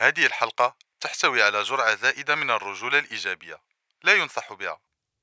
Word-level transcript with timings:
هذه 0.00 0.26
الحلقة 0.26 0.76
تحتوي 1.00 1.42
على 1.42 1.62
جرعة 1.62 1.94
زائدة 1.94 2.34
من 2.34 2.50
الرجولة 2.50 2.98
الإيجابية. 2.98 3.60
لا 4.04 4.14
ينصح 4.14 4.52
بها. 4.52 4.78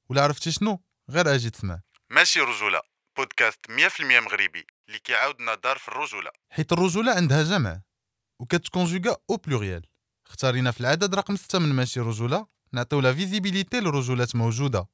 ولا 0.09 0.23
عرفتي 0.23 0.51
شنو؟ 0.51 0.81
غير 1.09 1.35
أجي 1.35 1.49
تسمع 1.49 1.79
ماشي 2.09 2.39
رجولة. 2.39 2.81
بودكاست 3.17 3.59
100% 3.69 4.19
مغربي. 4.19 4.67
اللي 4.87 4.99
كيعاودنا 4.99 5.55
دار 5.55 5.77
في 5.77 5.87
الرجولة. 5.87 6.31
حيت 6.49 6.73
الرجولة 6.73 7.11
عندها 7.11 7.43
جمع. 7.43 7.81
وكت 8.39 8.63
conjuga 8.63 9.17
au 9.29 9.35
pluriel 9.35 9.85
اختارينا 10.27 10.71
في 10.71 10.81
العدد 10.81 11.15
رقم 11.15 11.35
6 11.35 11.59
من 11.59 11.73
ماشي 11.73 11.99
رجولة. 11.99 12.47
نعطيو 12.73 12.99
la 12.99 13.13
visibilité 13.13 13.79
للرجولات 13.79 14.35
موجودة. 14.35 14.87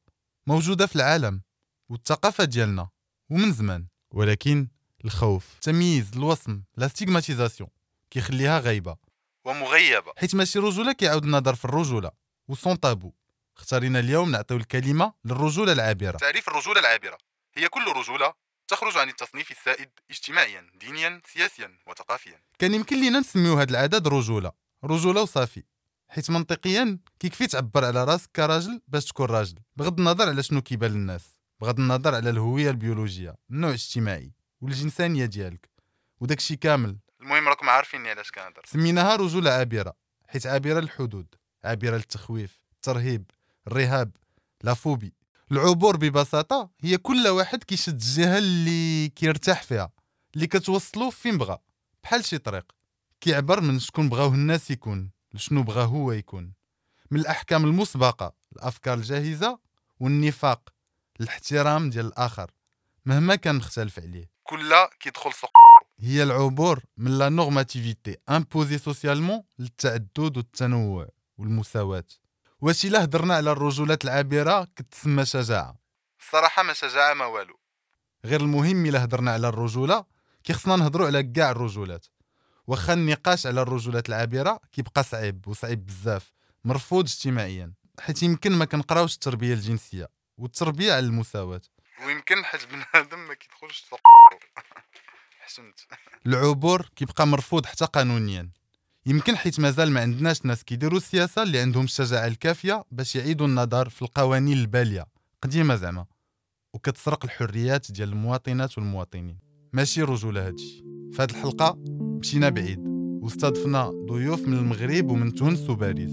موجودة 0.47 0.87
في 0.87 0.95
العالم. 0.95 1.41
والثقافة 1.89 2.43
ديالنا. 2.43 2.89
ومن 3.29 3.53
زمان. 3.53 3.87
ولكن 4.11 4.67
الخوف 5.05 5.53
التمييز 5.55 6.11
الوصم 6.15 6.63
la 6.77 6.87
stigmatisation 6.87 7.69
كيخليها 8.11 8.59
غايبة. 8.59 9.10
ومغيبة. 9.45 10.13
حيت 10.17 10.35
ماشي 10.35 10.59
رجولة 10.59 10.91
كيعاود 10.91 11.23
النظر 11.23 11.55
في 11.55 11.65
الرجولة 11.65 12.11
و 12.47 12.53
sans 12.53 12.75
tabou. 12.75 13.13
اختارينا 13.57 13.99
اليوم 13.99 14.31
نعطيو 14.31 14.57
الكلمة 14.57 15.13
للرجولة 15.25 15.71
العابرة. 15.71 16.17
تعريف 16.17 16.47
الرجولة 16.47 16.79
العابرة. 16.79 17.17
هي 17.57 17.67
كل 17.67 17.87
رجولة 17.95 18.33
تخرج 18.67 18.97
عن 18.97 19.09
التصنيف 19.09 19.51
السائد 19.51 19.89
اجتماعيا 20.09 20.71
دينيا 20.79 21.21
سياسيا 21.33 21.77
وثقافيا. 21.87 22.41
كان 22.59 22.73
يمكن 22.73 23.01
لينا 23.01 23.19
نسميو 23.19 23.53
هاد 23.53 23.69
العدد 23.69 24.07
رجولة 24.07 24.51
رجولة 24.83 25.21
وصافي. 25.21 25.63
حيت 26.09 26.29
منطقيا 26.29 26.99
كيكفي 27.19 27.47
تعبر 27.47 27.85
على 27.85 28.03
راسك 28.03 28.29
كراجل 28.35 28.81
باش 28.87 29.05
تكون 29.05 29.25
راجل. 29.25 29.59
بغض 29.75 29.99
النظر 29.99 30.29
على 30.29 30.43
شنو 30.43 30.61
كيبان 30.61 30.91
للناس. 30.91 31.37
بغض 31.61 31.79
النظر 31.79 32.15
على 32.15 32.29
الهوية 32.29 32.69
البيولوجية 32.69 33.35
النوع 33.51 33.69
الاجتماعي 33.69 34.31
والجنسانية 34.61 35.25
ديالك. 35.25 35.69
وداكشي 36.19 36.55
كامل 36.55 36.97
المهم 37.21 37.47
راكم 37.47 37.69
عارفيني 37.69 38.09
علاش 38.09 38.31
كنهضر 38.31 38.61
سميناها 38.65 39.15
رجولة 39.15 39.51
عابرة 39.51 39.93
حيت 40.27 40.47
عابرة 40.47 40.79
للحدود 40.79 41.35
عابرة 41.63 41.95
للتخويف 41.95 42.63
الترهيب 42.71 43.31
الرهاب 43.67 44.11
لا 44.63 44.73
فوبي 44.73 45.13
العبور 45.51 45.97
ببساطة 45.97 46.69
هي 46.79 46.97
كل 46.97 47.27
واحد 47.27 47.63
كيشد 47.63 47.93
الجهة 47.93 48.37
اللي 48.37 49.09
كيرتاح 49.09 49.63
فيها 49.63 49.91
اللي 50.35 50.47
كتوصلو 50.47 51.09
فين 51.09 51.37
بغا 51.37 51.59
بحال 52.03 52.25
شي 52.25 52.37
طريق. 52.37 52.71
كيعبر 53.21 53.61
من 53.61 53.79
شكون 53.79 54.09
بغاوه 54.09 54.33
الناس 54.33 54.71
يكون 54.71 55.11
لشنو 55.33 55.63
بغا 55.63 55.83
هو 55.83 56.11
يكون. 56.11 56.53
من 57.11 57.19
الأحكام 57.19 57.65
المسبقة 57.65 58.35
الأفكار 58.55 58.97
الجاهزة 58.97 59.59
والنفاق 59.99 60.69
الاحترام 61.19 61.89
ديال 61.89 62.05
الآخر 62.05 62.51
مهما 63.05 63.35
كان 63.35 63.55
مختلف 63.55 63.99
عليه. 63.99 64.29
كل 64.43 64.73
كيدخل 64.99 65.33
سوق. 65.33 65.60
هي 66.03 66.23
العبور 66.23 66.83
من 66.97 67.17
la 67.17 67.29
normativité 67.29 68.17
imposée 68.29 68.77
socialement 68.77 69.43
للتعدد 69.59 70.37
والتنوع 70.37 71.07
والمساواة. 71.37 72.03
واش 72.61 72.85
إلا 72.85 73.03
هضرنا 73.03 73.35
على 73.35 73.51
الرجولات 73.51 74.03
العابرة 74.05 74.67
كتسمى 74.75 75.25
شجاعة. 75.25 75.75
الصراحة 76.19 76.63
ما 76.63 76.73
شجاعة 76.73 77.13
ما 77.13 77.25
والو. 77.25 77.59
غير 78.25 78.41
المهم 78.41 78.85
إلا 78.85 79.03
هضرنا 79.03 79.31
على 79.31 79.47
الرجولة 79.47 80.05
كيخصنا 80.43 80.75
نهضروا 80.75 81.07
على 81.07 81.23
كاع 81.23 81.51
الرجولات. 81.51 82.05
واخا 82.67 82.93
النقاش 82.93 83.47
على 83.47 83.61
الرجولات 83.61 84.09
العابرة 84.09 84.59
كيبقى 84.71 85.03
صعيب 85.03 85.47
وصعيب 85.47 85.85
بزاف 85.85 86.31
مرفوض 86.63 87.03
اجتماعيا 87.03 87.73
حيت 87.99 88.23
يمكن 88.23 88.51
ما 88.51 88.65
كنقراوش 88.65 89.13
التربية 89.13 89.53
الجنسية 89.53 90.09
والتربية 90.37 90.93
على 90.93 91.05
المساواة. 91.05 91.61
ويمكن 92.05 92.45
حيت 92.45 92.61
بنادم 92.65 93.19
ما 93.19 93.33
كيدخلش 93.33 93.85
سوق 95.51 95.65
حسنت. 95.65 95.79
العبور 96.27 96.89
كيبقى 96.95 97.27
مرفوض 97.27 97.65
حتى 97.65 97.85
قانونيا. 97.85 98.49
يمكن 99.05 99.37
حيت 99.37 99.59
مازال 99.59 99.91
ما 99.91 100.01
عندناش 100.01 100.45
ناس 100.45 100.63
كيديروا 100.63 100.97
السياسة 100.97 101.43
اللي 101.43 101.59
عندهم 101.59 101.83
الشجاعة 101.83 102.27
الكافية 102.27 102.83
باش 102.91 103.15
يعيدوا 103.15 103.47
النظر 103.47 103.89
في 103.89 104.01
القوانين 104.01 104.57
البالية. 104.57 105.05
قديمة 105.41 105.75
زعما. 105.75 106.05
وكتسرق 106.73 107.25
الحريات 107.25 107.91
ديال 107.91 108.09
المواطنات 108.09 108.77
والمواطنين. 108.77 109.37
ماشي 109.73 110.01
رجولة 110.01 110.47
هادشي. 110.47 110.83
في 111.11 111.21
هاد 111.21 111.29
الحلقة 111.29 111.77
مشينا 112.19 112.49
بعيد. 112.49 112.79
واستضفنا 113.21 113.91
ضيوف 114.09 114.47
من 114.47 114.57
المغرب 114.57 115.11
ومن 115.11 115.33
تونس 115.33 115.69
وباريس. 115.69 116.11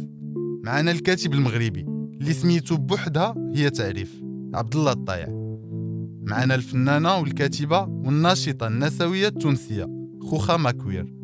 معنا 0.65 0.91
الكاتب 0.91 1.33
المغربي 1.33 1.81
اللي 2.21 2.33
سميتو 2.33 2.77
بوحدها 2.77 3.35
هي 3.55 3.71
تعريف 3.71 4.21
عبد 4.55 4.77
الله 4.77 4.93
الطايع. 4.93 5.38
معنا 6.29 6.55
الفنانة 6.55 7.17
والكاتبة 7.17 7.81
والناشطة 7.81 8.67
النسوية 8.67 9.29
التونسية 9.29 9.87
خوخا 10.23 10.57
ماكوير. 10.57 11.15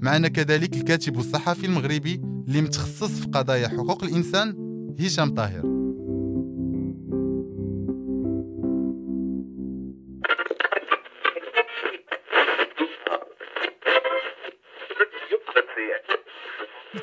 معنا 0.00 0.28
كذلك 0.28 0.76
الكاتب 0.76 1.16
والصحفي 1.16 1.66
المغربي 1.66 2.20
اللي 2.48 2.62
متخصص 2.62 3.10
في 3.20 3.26
قضايا 3.26 3.68
حقوق 3.68 4.04
الإنسان 4.04 4.56
هشام 5.00 5.34
طاهر. 5.34 5.73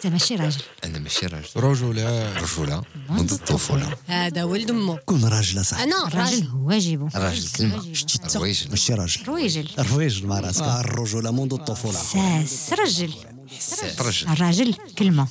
أنت 0.06 0.14
ماشي 0.14 0.36
راجل. 0.36 0.62
أنا 0.84 1.00
ماشي 1.00 1.26
راجل. 1.26 1.48
رجولة. 1.56 2.38
رجولة. 2.40 2.84
منذ 3.10 3.34
الطفولة. 3.34 3.98
هذا 4.06 4.44
ولد 4.44 4.70
أمه. 4.70 4.96
كون 4.98 5.26
راجل 5.26 5.66
صح. 5.66 5.80
أنا 5.80 6.08
الراجل 6.08 6.48
هو 6.48 6.68
واجبه. 6.68 7.10
راجل 7.16 7.48
كلمة. 7.58 7.94
شتي 7.94 8.38
رويجل. 8.38 8.70
ماشي 8.70 8.94
راجل. 8.94 9.26
رويجل. 9.28 9.68
الرويجل 9.80 10.28
مع 10.28 10.40
راسك. 10.40 10.62
آه، 10.62 10.80
الرجولة 10.80 11.32
منذ 11.32 11.54
الطفولة. 11.54 11.94
ساس 11.94 12.74
رجل 12.74 13.14
حساس 13.58 14.02
رجل 14.02 14.28
الراجل 14.28 14.74
كلمة. 15.00 15.28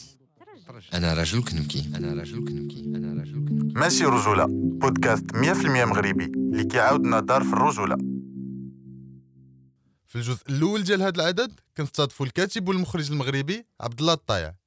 أنا 0.94 1.14
رجل 1.14 1.42
كنبكي 1.44 1.84
أنا 1.94 2.22
رجل 2.22 2.44
كنبكي 2.48 2.80
أنا 2.96 3.22
رجل 3.22 3.32
كنبكي 3.34 3.78
ماشي 3.78 4.04
رجولة. 4.04 4.46
بودكاست 4.50 5.24
100% 5.34 5.84
مغربي. 5.84 6.24
اللي 6.24 6.64
كيعاودنا 6.64 7.20
دار 7.20 7.44
في 7.44 7.52
الرجولة. 7.52 7.96
في 10.06 10.16
الجزء 10.16 10.42
الأول 10.48 10.82
ديال 10.84 11.02
هذا 11.02 11.14
العدد 11.16 11.52
كنستضيفوا 11.76 12.26
الكاتب 12.26 12.68
والمخرج 12.68 13.10
المغربي 13.10 13.66
عبد 13.80 14.00
الله 14.00 14.12
الطايع. 14.12 14.59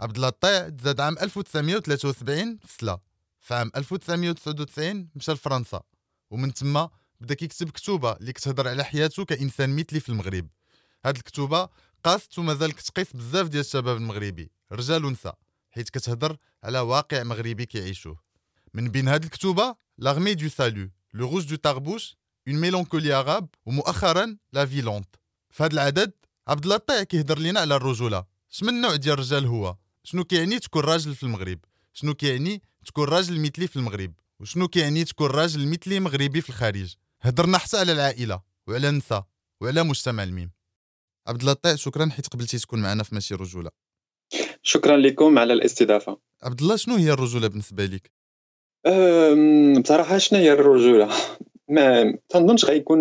عبد 0.00 0.16
الله 0.16 0.28
الطايع 0.28 0.68
تزاد 0.68 1.00
عام 1.00 1.18
1973 1.18 2.58
في 2.64 2.74
سلا. 2.78 2.98
في 3.40 3.54
عام 3.54 3.70
1999 3.76 5.08
مشى 5.14 5.32
لفرنسا. 5.32 5.80
ومن 6.30 6.54
تما 6.54 6.90
بدا 7.20 7.34
كيكتب 7.34 7.70
كتوبة 7.70 8.12
اللي 8.12 8.32
كتهضر 8.32 8.68
على 8.68 8.84
حياته 8.84 9.24
كإنسان 9.24 9.76
مثلي 9.76 10.00
في 10.00 10.08
المغرب. 10.08 10.48
هاد 11.04 11.16
الكتوبة 11.16 11.68
قاست 12.04 12.38
ومازال 12.38 12.72
كتقيس 12.72 13.12
بزاف 13.12 13.48
ديال 13.48 13.60
الشباب 13.60 13.96
المغربي 13.96 14.50
رجال 14.72 15.04
ونساء 15.04 15.38
حيت 15.70 15.90
كتهضر 15.90 16.36
على 16.64 16.80
واقع 16.80 17.22
مغربي 17.22 17.66
كيعيشوه. 17.66 18.20
من 18.74 18.88
بين 18.88 19.08
هاد 19.08 19.24
الكتوبة 19.24 19.76
L'armée 19.98 20.34
du 20.34 20.48
salut 20.48 20.90
Le 21.14 21.30
rouge 21.30 21.48
du 21.48 21.56
tarbouche 21.56 22.16
Une 22.48 22.56
mélancolie 22.56 23.12
arabe 23.12 23.48
ومؤخرا 23.66 24.36
La 24.52 24.66
vie 24.66 24.85
lente 24.85 25.16
في 25.50 25.62
هذا 25.62 25.72
العدد 25.72 26.12
عبد 26.48 26.64
الله 26.64 26.76
الطيع 26.76 27.02
كيهضر 27.02 27.38
لنا 27.38 27.60
على 27.60 27.76
الرجوله 27.76 28.24
شمن 28.48 28.80
نوع 28.80 28.96
ديال 28.96 29.14
الرجال 29.14 29.46
هو 29.46 29.76
شنو 30.04 30.24
كيعني 30.24 30.58
تكون 30.58 30.82
راجل 30.82 31.14
في 31.14 31.22
المغرب؟ 31.22 31.58
شنو 31.92 32.14
كيعني 32.14 32.62
تكون 32.86 33.04
راجل 33.04 33.40
مثلي 33.40 33.66
في 33.66 33.76
المغرب؟ 33.76 34.12
وشنو 34.40 34.68
كيعني 34.68 35.04
تكون 35.04 35.30
راجل 35.30 35.68
مثلي 35.68 36.00
مغربي 36.00 36.40
في 36.40 36.48
الخارج؟ 36.48 36.94
هضرنا 37.20 37.58
حتى 37.58 37.76
على 37.76 37.92
العائلة 37.92 38.40
وعلى 38.66 38.88
النساء 38.88 39.26
وعلى 39.60 39.82
مجتمع 39.82 40.22
الميم. 40.22 40.50
عبد 41.26 41.40
الله 41.40 41.52
الطيع 41.52 41.74
شكرا 41.74 42.10
حيت 42.10 42.26
قبلتي 42.26 42.58
تكون 42.58 42.82
معنا 42.82 43.02
في 43.02 43.14
ماشي 43.14 43.34
رجولة. 43.34 43.70
شكرا 44.62 44.96
لكم 44.96 45.38
على 45.38 45.52
الاستضافة. 45.52 46.18
عبد 46.42 46.60
الله 46.60 46.76
شنو 46.76 46.96
هي 46.96 47.12
الرجولة 47.12 47.48
بالنسبة 47.48 47.84
لك؟ 47.84 48.10
أم، 48.86 49.82
بصراحة 49.82 50.18
شنو 50.18 50.38
هي 50.38 50.52
الرجولة؟ 50.52 51.08
ما 51.68 52.18
تنظنش 52.28 52.64
غيكون 52.64 53.00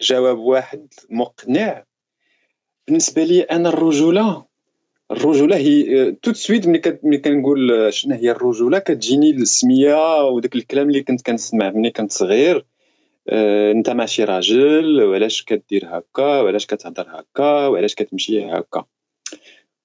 جواب 0.00 0.38
واحد 0.38 0.88
مقنع. 1.10 1.84
بالنسبة 2.86 3.24
لي 3.24 3.40
أنا 3.40 3.68
الرجولة 3.68 4.47
الرجولة 5.10 5.56
هي 5.56 6.12
تو 6.12 6.32
سويت 6.32 6.68
ملي 6.68 7.18
كنقول 7.18 7.92
شنو 7.92 8.14
هي 8.14 8.30
الرجولة 8.30 8.78
كتجيني 8.78 9.30
السمية 9.30 10.24
وداك 10.24 10.54
الكلام 10.56 10.88
اللي 10.88 11.02
كنت 11.02 11.26
كنسمع 11.26 11.70
ملي 11.70 11.90
كنت 11.90 12.12
صغير. 12.12 12.66
أه، 13.28 13.72
انت 13.72 13.90
ماشي 13.90 14.24
راجل 14.24 15.02
وعلاش 15.02 15.42
كدير 15.42 15.84
هكا 15.86 16.40
وعلاش 16.40 16.66
كتهضر 16.66 17.06
هكا 17.08 17.66
وعلاش 17.66 17.94
كتمشي 17.94 18.44
هكا. 18.44 18.84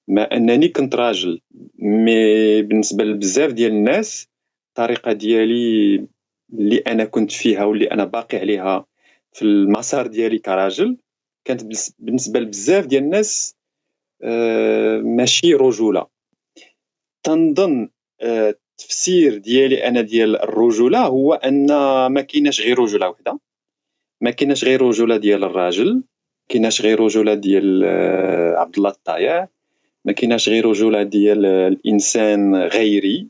مع 0.08 0.28
أنني 0.32 0.68
كنت 0.68 0.94
راجل 0.94 1.40
مي 1.78 2.62
بالنسبة 2.62 3.04
لبزاف 3.04 3.52
ديال 3.52 3.72
الناس 3.72 4.28
الطريقة 4.68 5.12
ديالي 5.12 6.06
اللي 6.52 6.78
أنا 6.78 7.04
كنت 7.04 7.32
فيها 7.32 7.64
واللي 7.64 7.90
أنا 7.90 8.04
باقي 8.04 8.38
عليها 8.38 8.86
في 9.32 9.42
المسار 9.42 10.06
ديالي 10.06 10.38
كراجل 10.38 10.96
كانت 11.44 11.62
بالنسبة 11.98 12.40
لبزاف 12.40 12.86
ديال 12.86 13.02
الناس 13.02 13.56
آه، 13.56 13.63
ماشي 15.02 15.54
رجوله 15.54 16.06
تنظن 17.22 17.88
آه، 18.20 18.54
التفسير 18.80 19.38
ديالي 19.38 19.88
أنا 19.88 20.00
ديال 20.00 20.36
الرجولة 20.36 20.98
هو 20.98 21.34
أن 21.34 21.66
ما 22.06 22.20
كايناش 22.20 22.60
غير 22.60 22.78
رجولة 22.78 23.08
وحدة 23.08 23.38
ما 24.20 24.30
كايناش 24.30 24.64
غير 24.64 24.82
رجولة 24.82 25.16
ديال 25.16 25.44
الراجل 25.44 26.02
كايناش 26.48 26.82
غير 26.82 27.00
رجولة 27.00 27.34
ديال 27.34 27.82
آه، 27.84 28.56
عبد 28.56 28.76
الله 28.76 28.90
الطايع 28.90 29.48
ما 30.04 30.12
كايناش 30.12 30.48
غير 30.48 30.66
رجولة 30.66 31.02
ديال 31.02 31.46
الإنسان 31.46 32.54
غيري 32.54 33.28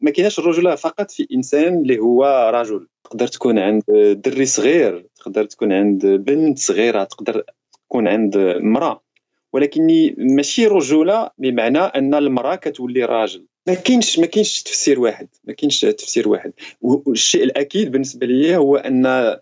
ما 0.00 0.10
كايناش 0.10 0.38
الرجوله 0.38 0.74
فقط 0.74 1.10
في 1.10 1.26
إنسان 1.34 1.74
اللي 1.74 1.98
هو 1.98 2.50
رجل. 2.54 2.88
تقدر 3.04 3.26
تكون 3.26 3.58
عند 3.58 3.82
دري 4.24 4.46
صغير 4.46 5.06
تقدر 5.16 5.44
تكون 5.44 5.72
عند 5.72 6.06
بنت 6.06 6.58
صغيرة 6.58 7.04
تقدر 7.04 7.44
تكون 7.88 8.08
عند 8.08 8.36
امراه 8.36 9.05
ولكن 9.52 10.14
ماشي 10.18 10.66
رجولة 10.66 11.30
بمعنى 11.38 11.78
أن 11.78 12.14
المرأة 12.14 12.54
كتولي 12.54 13.04
راجل. 13.04 13.46
ما 13.68 13.74
كاينش 13.74 14.18
ما 14.18 14.26
كاينش 14.26 14.62
تفسير 14.62 15.00
واحد. 15.00 15.28
ما 15.44 15.52
كاينش 15.52 15.80
تفسير 15.80 16.28
واحد. 16.28 16.52
والشيء 16.80 17.44
الأكيد 17.44 17.92
بالنسبة 17.92 18.26
لي 18.26 18.56
هو 18.56 18.76
أن 18.76 19.36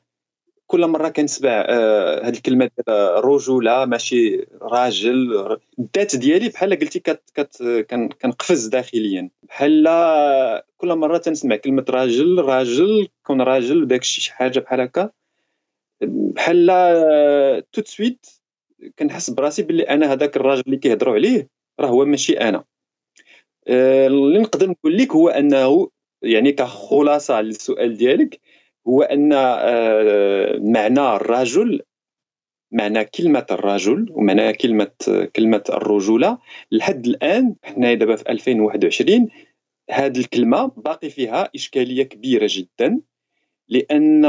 كل 0.67 0.87
مرة 0.87 1.09
كنسمع 1.09 1.51
آه 1.69 2.29
الكلمة 2.29 2.71
ديال 2.87 3.25
رجولة 3.25 3.85
ماشي 3.85 4.47
راجل 4.63 5.59
الذات 5.79 6.17
ديالي 6.17 6.49
بحال 6.49 6.79
قلتي 6.79 7.01
كت 7.01 7.23
كت 7.35 7.63
كنقفز 8.23 8.67
داخليا. 8.67 9.31
بحال 9.43 9.85
كل 10.77 10.95
مرة 10.95 11.19
تنسمع 11.19 11.57
كلمة 11.57 11.85
راجل 11.91 12.39
راجل 12.39 13.09
كون 13.23 13.41
راجل 13.43 13.87
داك 13.87 14.05
شي 14.05 14.33
حاجة 14.33 14.59
بحال 14.61 14.81
هكا. 14.81 15.11
بحال 16.01 16.67
tout 17.73 17.80
de 17.80 17.83
suite 17.85 18.27
كنحس 18.99 19.31
براسي 19.31 19.63
باللي 19.63 19.83
أنا 19.83 20.13
هذاك 20.13 20.37
الراجل 20.37 20.63
اللي 20.67 20.77
كيهضروا 20.77 21.15
عليه 21.15 21.49
راه 21.81 21.89
هو 21.89 22.05
ماشي 22.05 22.33
أنا. 22.33 22.65
آه، 23.69 24.07
اللي 24.07 24.39
نقدر 24.39 24.71
نقول 24.71 24.97
لك 24.97 25.13
هو 25.13 25.29
أنه 25.29 25.91
يعني 26.23 26.53
كخلاصة 26.53 27.41
للسؤال 27.41 27.97
ديالك 27.97 28.41
هو 28.89 29.03
أن 29.03 29.33
آه، 29.33 30.59
معنى 30.59 31.01
الرجل 31.01 31.83
معنى 32.73 33.05
كلمة 33.05 33.47
الرجل 33.51 34.07
ومعنى 34.11 34.53
كلمة 34.53 34.91
كلمة 35.37 35.65
الرجولة 35.71 36.39
لحد 36.73 37.07
الآن 37.07 37.55
حنا 37.65 37.95
دابا 37.95 38.17
في 38.17 38.29
2021 38.29 39.29
هذه 39.91 40.19
الكلمة 40.19 40.67
باقي 40.67 41.11
فيها 41.11 41.51
إشكالية 41.55 42.03
كبيرة 42.03 42.47
جدا 42.51 43.01
لأن 43.69 44.25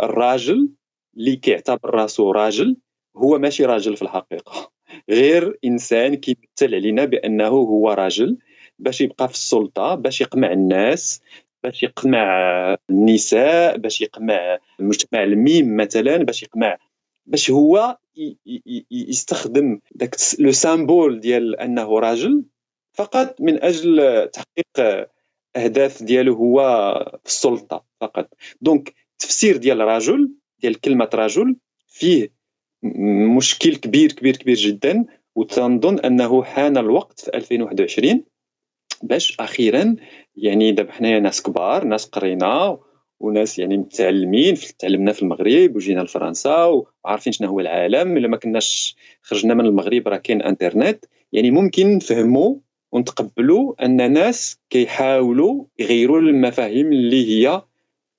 الراجل 0.00 0.70
اللي 1.16 1.36
كيعتبر 1.36 1.90
راسو 1.90 2.30
راجل 2.30 2.76
هو 3.16 3.38
ماشي 3.38 3.64
راجل 3.64 3.96
في 3.96 4.02
الحقيقة. 4.02 4.72
غير 5.10 5.58
إنسان 5.64 6.14
كيمثل 6.14 6.74
علينا 6.74 7.04
بأنه 7.04 7.46
هو 7.48 7.90
راجل 7.90 8.38
باش 8.78 9.00
يبقى 9.00 9.28
في 9.28 9.34
السلطة 9.34 9.94
باش 9.94 10.20
يقمع 10.20 10.52
الناس 10.52 11.20
باش 11.62 11.82
يقمع 11.82 12.26
النساء 12.90 13.76
باش 13.78 14.00
يقمع 14.00 14.58
المجتمع 14.80 15.22
الميم 15.22 15.76
مثلا 15.76 16.16
باش 16.16 16.42
يقمع 16.42 16.78
باش 17.26 17.50
هو 17.50 17.98
يستخدم 18.90 19.80
داك 19.94 20.14
le 20.38 20.52
symbole 20.52 21.20
ديال 21.20 21.56
أنه 21.60 21.98
راجل. 21.98 22.44
فقط 22.92 23.40
من 23.40 23.62
أجل 23.62 24.28
تحقيق 24.32 25.06
أهداف 25.56 26.02
ديالو 26.02 26.34
هو 26.34 26.60
في 27.24 27.28
السلطة 27.28 27.84
فقط. 28.00 28.28
donc 28.60 28.94
التفسير 29.12 29.56
ديال 29.56 29.80
رجل 29.80 30.30
ديال 30.58 30.80
كلمة 30.80 31.10
رجل 31.14 31.56
فيه 31.86 32.39
مشكل 33.36 33.76
كبير 33.76 34.12
كبير 34.12 34.36
كبير 34.36 34.56
جدا 34.56 35.04
وتنظن 35.34 35.98
أنه 35.98 36.42
حان 36.42 36.76
الوقت 36.76 37.20
في 37.20 37.30
2021 37.34 38.24
باش 39.02 39.36
أخيرا 39.40 39.96
يعني 40.36 40.72
دابا 40.72 40.92
حنايا 40.92 41.20
ناس 41.20 41.42
كبار 41.42 41.84
ناس 41.84 42.06
قرينا 42.06 42.78
وناس 43.20 43.58
يعني 43.58 43.76
متعلمين 43.76 44.56
تعلمنا 44.78 45.12
في 45.12 45.22
المغرب 45.22 45.76
وجينا 45.76 46.00
لفرنسا 46.00 46.64
وعارفين 47.04 47.32
شنو 47.32 47.48
هو 47.48 47.60
العالم. 47.60 48.16
إلا 48.16 48.28
ما 48.28 48.36
كناش 48.36 48.96
خرجنا 49.22 49.54
من 49.54 49.66
المغرب 49.66 50.08
راه 50.08 50.16
كاين 50.16 50.42
إنترنت. 50.42 51.04
يعني 51.32 51.50
ممكن 51.50 51.96
نفهموا 51.96 52.56
ونتقبلوا 52.92 53.84
أن 53.84 54.12
ناس 54.12 54.58
كيحاولوا 54.70 55.64
يغيروا 55.78 56.20
المفاهيم 56.20 56.92
اللي 56.92 57.30
هي 57.30 57.62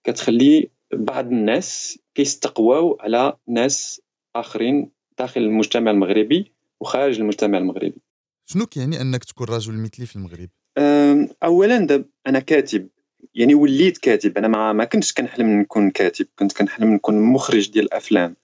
كتخلي 0.03 0.69
بعض 0.93 1.25
الناس 1.25 1.99
كيستقواو 2.15 2.97
على 3.01 3.33
ناس 3.47 4.01
آخرين 4.35 4.91
داخل 5.19 5.41
المجتمع 5.41 5.91
المغربي 5.91 6.51
وخارج 6.79 7.19
المجتمع 7.19 7.57
المغربي. 7.57 8.01
شنو 8.45 8.65
كيعني 8.65 9.01
أنك 9.01 9.23
تكون 9.23 9.47
رجل 9.47 9.73
مثلي 9.73 10.05
في 10.05 10.15
المغرب؟ 10.15 10.49
اولا 11.43 11.77
داب 11.77 12.05
أنا 12.27 12.39
كاتب 12.39 12.89
يعني 13.35 13.55
وليت 13.55 13.97
كاتب. 13.97 14.37
أنا 14.37 14.47
ما, 14.47 14.73
ما 14.73 14.85
كنتش 14.85 15.13
كنحلم 15.13 15.59
نكون 15.59 15.91
كاتب 15.91 16.27
كنت 16.35 16.57
كنحلم 16.57 16.93
نكون 16.93 17.21
مخرج 17.21 17.71
ديال 17.71 17.85
الأفلام. 17.85 18.35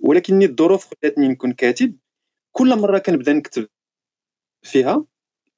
ولكن 0.00 0.42
الظروف 0.42 0.94
خلاتني 1.02 1.28
نكون 1.28 1.52
كاتب. 1.52 1.96
كل 2.52 2.78
مرة 2.78 2.98
كنبدا 2.98 3.32
نكتب 3.32 3.68
فيها 4.62 5.04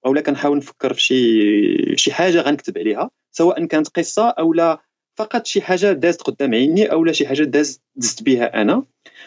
اولا 0.06 0.20
كنحاول 0.20 0.56
نفكر 0.56 0.94
في 0.94 1.00
شي 1.00 1.96
شي 1.96 2.12
حاجة 2.12 2.40
غنكتب 2.40 2.78
عليها 2.78 3.10
سواء 3.30 3.64
كانت 3.66 3.88
قصة 3.88 4.28
أو 4.28 4.52
لا 4.52 4.82
فقط 5.20 5.46
شي 5.46 5.60
حاجة 5.60 5.92
دازت 5.92 6.22
قدام 6.22 6.54
عيني 6.54 6.92
أو 6.92 7.04
لا 7.04 7.12
شي 7.12 7.26
حاجة 7.26 7.42
دازت 7.42 7.82
دزت 7.96 8.22
بها 8.22 8.62
أنا. 8.62 8.84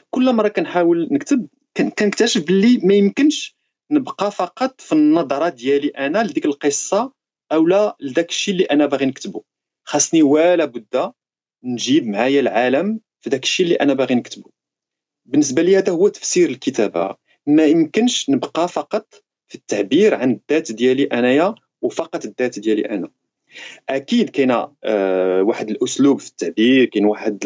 كل 0.10 0.34
مرة 0.34 0.48
كنحاول 0.48 1.08
نكتب 1.12 1.48
كنكتشف 1.78 2.46
باللي 2.46 2.78
ما 2.84 2.94
يمكنش 2.94 3.56
نبقى 3.92 4.32
فقط 4.32 4.82
في 4.82 4.92
النظرة 4.92 5.50
ديالي 5.50 5.88
أنا 5.88 6.24
لديك 6.24 6.46
القصة 6.46 7.14
أو 7.52 7.68
لا 7.68 7.98
لداك 8.00 8.30
الشيء 8.30 8.54
اللي 8.54 8.66
أنا 8.66 8.86
باغي 8.86 9.06
نكتبه 9.06 9.44
خاصني 9.84 10.24
ولا 10.24 10.66
بد 10.66 11.14
نجيب 11.64 12.08
معايا 12.08 12.40
العالم 12.40 13.00
في 13.22 13.30
داك 13.30 13.44
الشيء 13.44 13.66
اللي 13.66 13.76
أنا 13.76 13.94
باغي 13.94 14.16
نكتبه 14.16 14.52
بالنسبة 15.26 15.62
لي 15.62 15.78
هذا 15.78 15.94
هو 15.94 16.08
تفسير 16.08 16.50
الكتابة. 16.50 17.16
ما 17.48 17.66
يمكنش 17.66 18.30
نبقى 18.30 18.68
فقط 18.68 19.14
في 19.48 19.56
التعبير 19.56 20.16
عن 20.16 20.32
الذات 20.32 20.72
ديالي 20.72 21.04
أنايا 21.04 21.56
وفقط 21.82 22.26
الذات 22.26 22.60
ديالي 22.60 22.90
أنا. 22.90 23.10
أكيد 23.90 24.30
كاينة 24.30 24.68
آه 24.84 25.44
واحد 25.44 25.70
الأسلوب 25.70 26.20
في 26.20 26.30
التعبير 26.30 26.86
كاين 26.86 27.06
واحد 27.06 27.40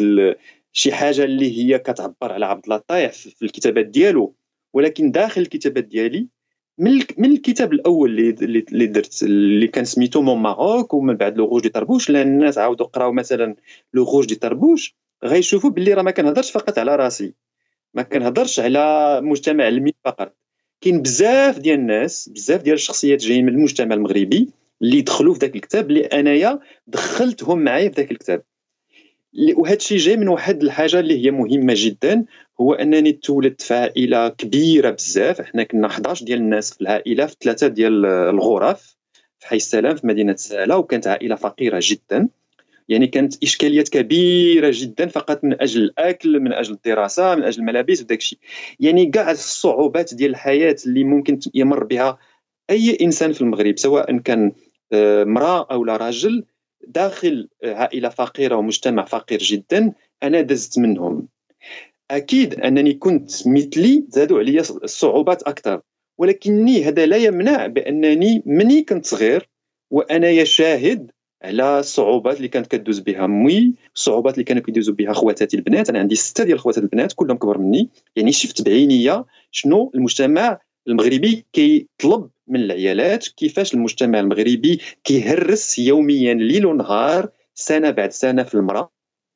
شي 0.72 0.92
حاجة 0.92 1.24
اللي 1.24 1.58
هي 1.58 1.78
كتعبر 1.78 2.32
على 2.32 2.46
عبد 2.46 2.64
الله 2.64 2.76
الطايع 2.76 3.12
في 3.12 3.42
الكتابات 3.42 3.86
ديالو 3.86 4.34
ولكن 4.74 5.10
داخل 5.10 5.40
الكتابات 5.40 5.84
ديالي 5.84 6.28
من 7.18 7.24
الكتاب 7.32 7.72
الأول 7.72 8.10
اللي 8.10 8.60
اللي 8.72 8.86
درت 8.86 9.22
اللي 9.22 9.66
كان 9.66 9.84
سميتو 9.84 10.22
Mon 10.22 10.38
Maroc 10.38 10.94
ومن 10.94 11.14
بعد 11.14 11.36
Le 11.36 11.46
rouge 11.46 11.62
du 11.62 11.68
tarbouche 11.68 12.10
لأن 12.10 12.26
الناس 12.28 12.58
عاودوا 12.58 12.86
قراو 12.86 13.12
مثلا 13.12 13.56
Le 13.94 14.04
rouge 14.04 14.26
du 14.26 14.34
tarbouche 14.34 14.96
غيشوفوا 15.24 15.70
باللي 15.70 15.92
راه 15.94 16.02
ما 16.02 16.10
كنهضرش 16.10 16.50
فقط 16.50 16.78
على 16.78 16.96
راسي 16.96 17.34
ما 17.94 18.02
كنهضرش 18.02 18.60
على 18.60 19.20
مجتمع 19.22 19.68
الميم 19.68 19.94
فقط. 20.04 20.36
كاين 20.80 21.02
بزاف 21.02 21.58
ديال 21.58 21.78
الناس 21.78 22.28
بزاف 22.28 22.62
ديال 22.62 22.74
الشخصيات 22.74 23.18
جايين 23.18 23.46
من 23.46 23.52
المجتمع 23.52 23.94
المغربي 23.94 24.48
اللي 24.82 25.00
دخلوا 25.00 25.34
في 25.34 25.40
ذاك 25.40 25.56
الكتاب 25.56 25.88
اللي 25.90 26.04
انايا 26.04 26.58
دخلتهم 26.86 27.58
معايا 27.58 27.88
في 27.88 27.94
ذاك 27.94 28.10
الكتاب. 28.10 28.42
وهذا 29.56 29.76
الشيء 29.76 29.98
جاي 29.98 30.16
من 30.16 30.28
واحد 30.28 30.62
الحاجة 30.62 31.00
اللي 31.00 31.24
هي 31.24 31.30
مهمة 31.30 31.74
جدا 31.76 32.24
هو 32.60 32.74
أنني 32.74 33.12
تولدت 33.12 33.62
في 33.62 33.74
عائلة 33.74 34.28
كبيرة 34.28 34.90
بزاف. 34.90 35.40
إحنا 35.40 35.62
كنا 35.62 35.86
11 35.86 36.24
ديال 36.24 36.38
الناس 36.38 36.74
في 36.74 36.80
العائلة 36.80 37.26
في 37.26 37.36
ثلاثة 37.40 37.66
ديال 37.66 38.06
الغرف 38.06 38.96
في 39.38 39.46
حي 39.46 39.56
السلام 39.56 39.96
في 39.96 40.06
مدينة 40.06 40.36
ساله 40.36 40.76
وكانت 40.76 41.06
عائلة 41.06 41.34
فقيرة 41.34 41.80
جدا. 41.82 42.28
يعني 42.88 43.06
كانت 43.06 43.42
إشكاليات 43.42 43.88
كبيرة 43.88 44.70
جدا 44.74 45.06
فقط 45.06 45.44
من 45.44 45.62
أجل 45.62 45.82
الأكل 45.82 46.40
من 46.40 46.52
أجل 46.52 46.72
الدراسة 46.74 47.34
من 47.34 47.42
أجل 47.42 47.60
الملابس 47.60 48.02
وداك 48.02 48.18
الشيء 48.18 48.38
يعني 48.80 49.06
كاع 49.06 49.30
الصعوبات 49.30 50.14
ديال 50.14 50.30
الحياة 50.30 50.76
اللي 50.86 51.04
ممكن 51.04 51.38
يمر 51.54 51.84
بها 51.84 52.18
أي 52.70 52.98
إنسان 53.00 53.32
في 53.32 53.40
المغرب 53.40 53.78
سواء 53.78 54.18
كان 54.18 54.52
امراه 54.92 55.66
أو 55.70 55.84
لا 55.84 55.96
راجل 55.96 56.44
داخل 56.86 57.48
عائلة 57.64 58.08
فقيرة 58.08 58.56
ومجتمع 58.56 59.04
فقير 59.04 59.38
جدا 59.38 59.92
أنا 60.22 60.40
دزت 60.40 60.78
منهم. 60.78 61.28
أكيد 62.10 62.60
أنني 62.60 62.94
كنت 62.94 63.48
مثلي 63.48 64.04
زادوا 64.08 64.38
عليا 64.38 64.60
الصعوبات 64.60 65.42
أكثر. 65.42 65.80
ولكني 66.18 66.84
هذا 66.84 67.06
لا 67.06 67.16
يمنع 67.16 67.66
بأنني 67.66 68.42
مني 68.46 68.82
كنت 68.82 69.06
صغير 69.06 69.48
وأنا 69.90 70.44
شاهد 70.44 71.10
على 71.42 71.78
الصعوبات 71.78 72.36
اللي 72.36 72.48
كانت 72.48 72.66
كدوز 72.66 72.98
بها 72.98 73.24
أمي 73.24 73.74
الصعوبات 73.94 74.34
اللي 74.34 74.44
كانوا 74.44 74.62
كيدوزوا 74.62 74.94
بها 74.94 75.12
خواتاتي 75.12 75.56
البنات. 75.56 75.90
أنا 75.90 75.98
عندي 75.98 76.14
ستة 76.14 76.44
ديال 76.44 76.58
خواتات 76.58 76.82
البنات 76.82 77.12
كلهم 77.12 77.36
كبر 77.36 77.58
مني. 77.58 77.88
يعني 78.16 78.32
شفت 78.32 78.62
بعينيا 78.62 79.24
شنو 79.50 79.92
المجتمع 79.94 80.60
المغربي 80.88 81.44
كيطلب 81.52 82.28
من 82.48 82.60
العيالات 82.60 83.28
كيفاش 83.28 83.74
المجتمع 83.74 84.20
المغربي 84.20 84.80
كيهرس 85.04 85.78
يوميا 85.78 86.34
ليل 86.34 86.66
ونهار 86.66 87.28
سنة 87.54 87.90
بعد 87.90 88.12
سنة 88.12 88.42
في 88.42 88.54
المرأة. 88.54 88.90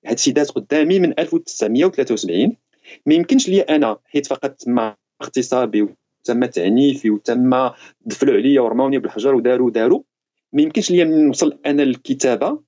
هذا 0.06 0.14
الشيء 0.14 0.34
قدامي 0.34 0.98
من 0.98 1.18
1973 1.18 2.56
ما 3.06 3.14
يمكنش 3.14 3.48
لي 3.48 3.60
أنا 3.60 3.98
حيت 4.04 4.26
فقط 4.26 4.50
تم 4.50 4.92
اغتصابي 5.22 5.82
وتم 5.82 6.44
تعنيفي 6.44 7.10
وتم 7.10 7.70
دفلوا 8.00 8.34
عليا 8.34 8.60
ورموني 8.60 8.98
بالحجر 8.98 9.34
وداروا 9.34 9.70
داروا 9.70 10.02
ما 10.52 10.62
يمكنش 10.62 10.90
لي 10.90 11.04
نوصل 11.04 11.58
أنا 11.66 11.82
للكتابة 11.82 12.60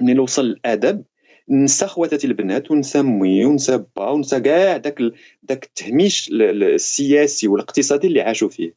اني 0.00 0.14
نوصل 0.14 0.44
للأدب. 0.44 1.04
نسى 1.48 1.86
خواتاتي 1.86 2.26
البنات 2.26 2.70
ونسى 2.70 3.00
أمي 3.00 3.44
ونسى 3.44 3.84
با 3.96 4.10
ونسى 4.10 4.40
كاع 4.40 4.76
داك 4.76 5.02
داك 5.42 5.64
التهميش 5.64 6.30
السياسي 6.32 7.48
والاقتصادي 7.48 8.06
اللي 8.06 8.20
عاشوا 8.20 8.48
فيه. 8.48 8.74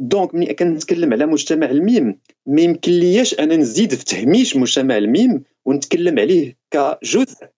donc 0.00 0.34
ملي 0.34 0.54
كنتكلم 0.54 1.12
على 1.12 1.26
مجتمع 1.26 1.70
الميم 1.70 2.18
ما 2.46 2.60
يمكن 2.60 2.92
لياش 2.92 3.40
أنا 3.40 3.56
نزيد 3.56 3.94
في 3.94 4.04
تهميش 4.04 4.56
مجتمع 4.56 4.96
الميم 4.96 5.42
ونتكلم 5.64 6.18
عليه 6.18 6.56
كجزء 6.70 7.48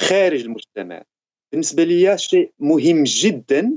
خارج 0.00 0.40
المجتمع. 0.40 1.02
بالنسبة 1.52 1.84
لي 1.84 2.18
شيء 2.18 2.52
مهم 2.58 3.02
جدا 3.04 3.72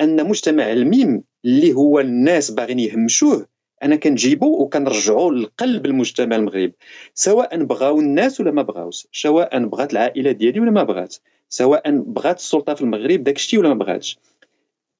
أن 0.00 0.28
مجتمع 0.28 0.72
الميم 0.72 1.24
اللي 1.44 1.72
هو 1.72 2.00
الناس 2.00 2.50
باغيين 2.50 2.78
يهمشوه 2.78 3.46
أنا 3.82 3.96
كنجيبو 3.96 4.62
وكنرجعو 4.62 5.30
لقلب 5.30 5.86
المجتمع 5.86 6.36
المغربي 6.36 6.74
سواء 7.14 7.64
بغاو 7.64 8.00
الناس 8.00 8.40
ولا 8.40 8.50
ما 8.50 8.62
بغاوش 8.62 9.06
سواء 9.12 9.66
بغات 9.66 9.92
العائلة 9.92 10.32
ديالي 10.32 10.60
ولا 10.60 10.70
ما 10.70 10.82
بغات 10.82 11.16
سواء 11.48 11.90
بغات 11.90 12.38
السلطة 12.38 12.74
في 12.74 12.82
المغرب 12.82 13.24
داك 13.24 13.36
الشيء 13.36 13.60
ولا 13.60 13.68
ما 13.68 13.74
بغاتش. 13.74 14.18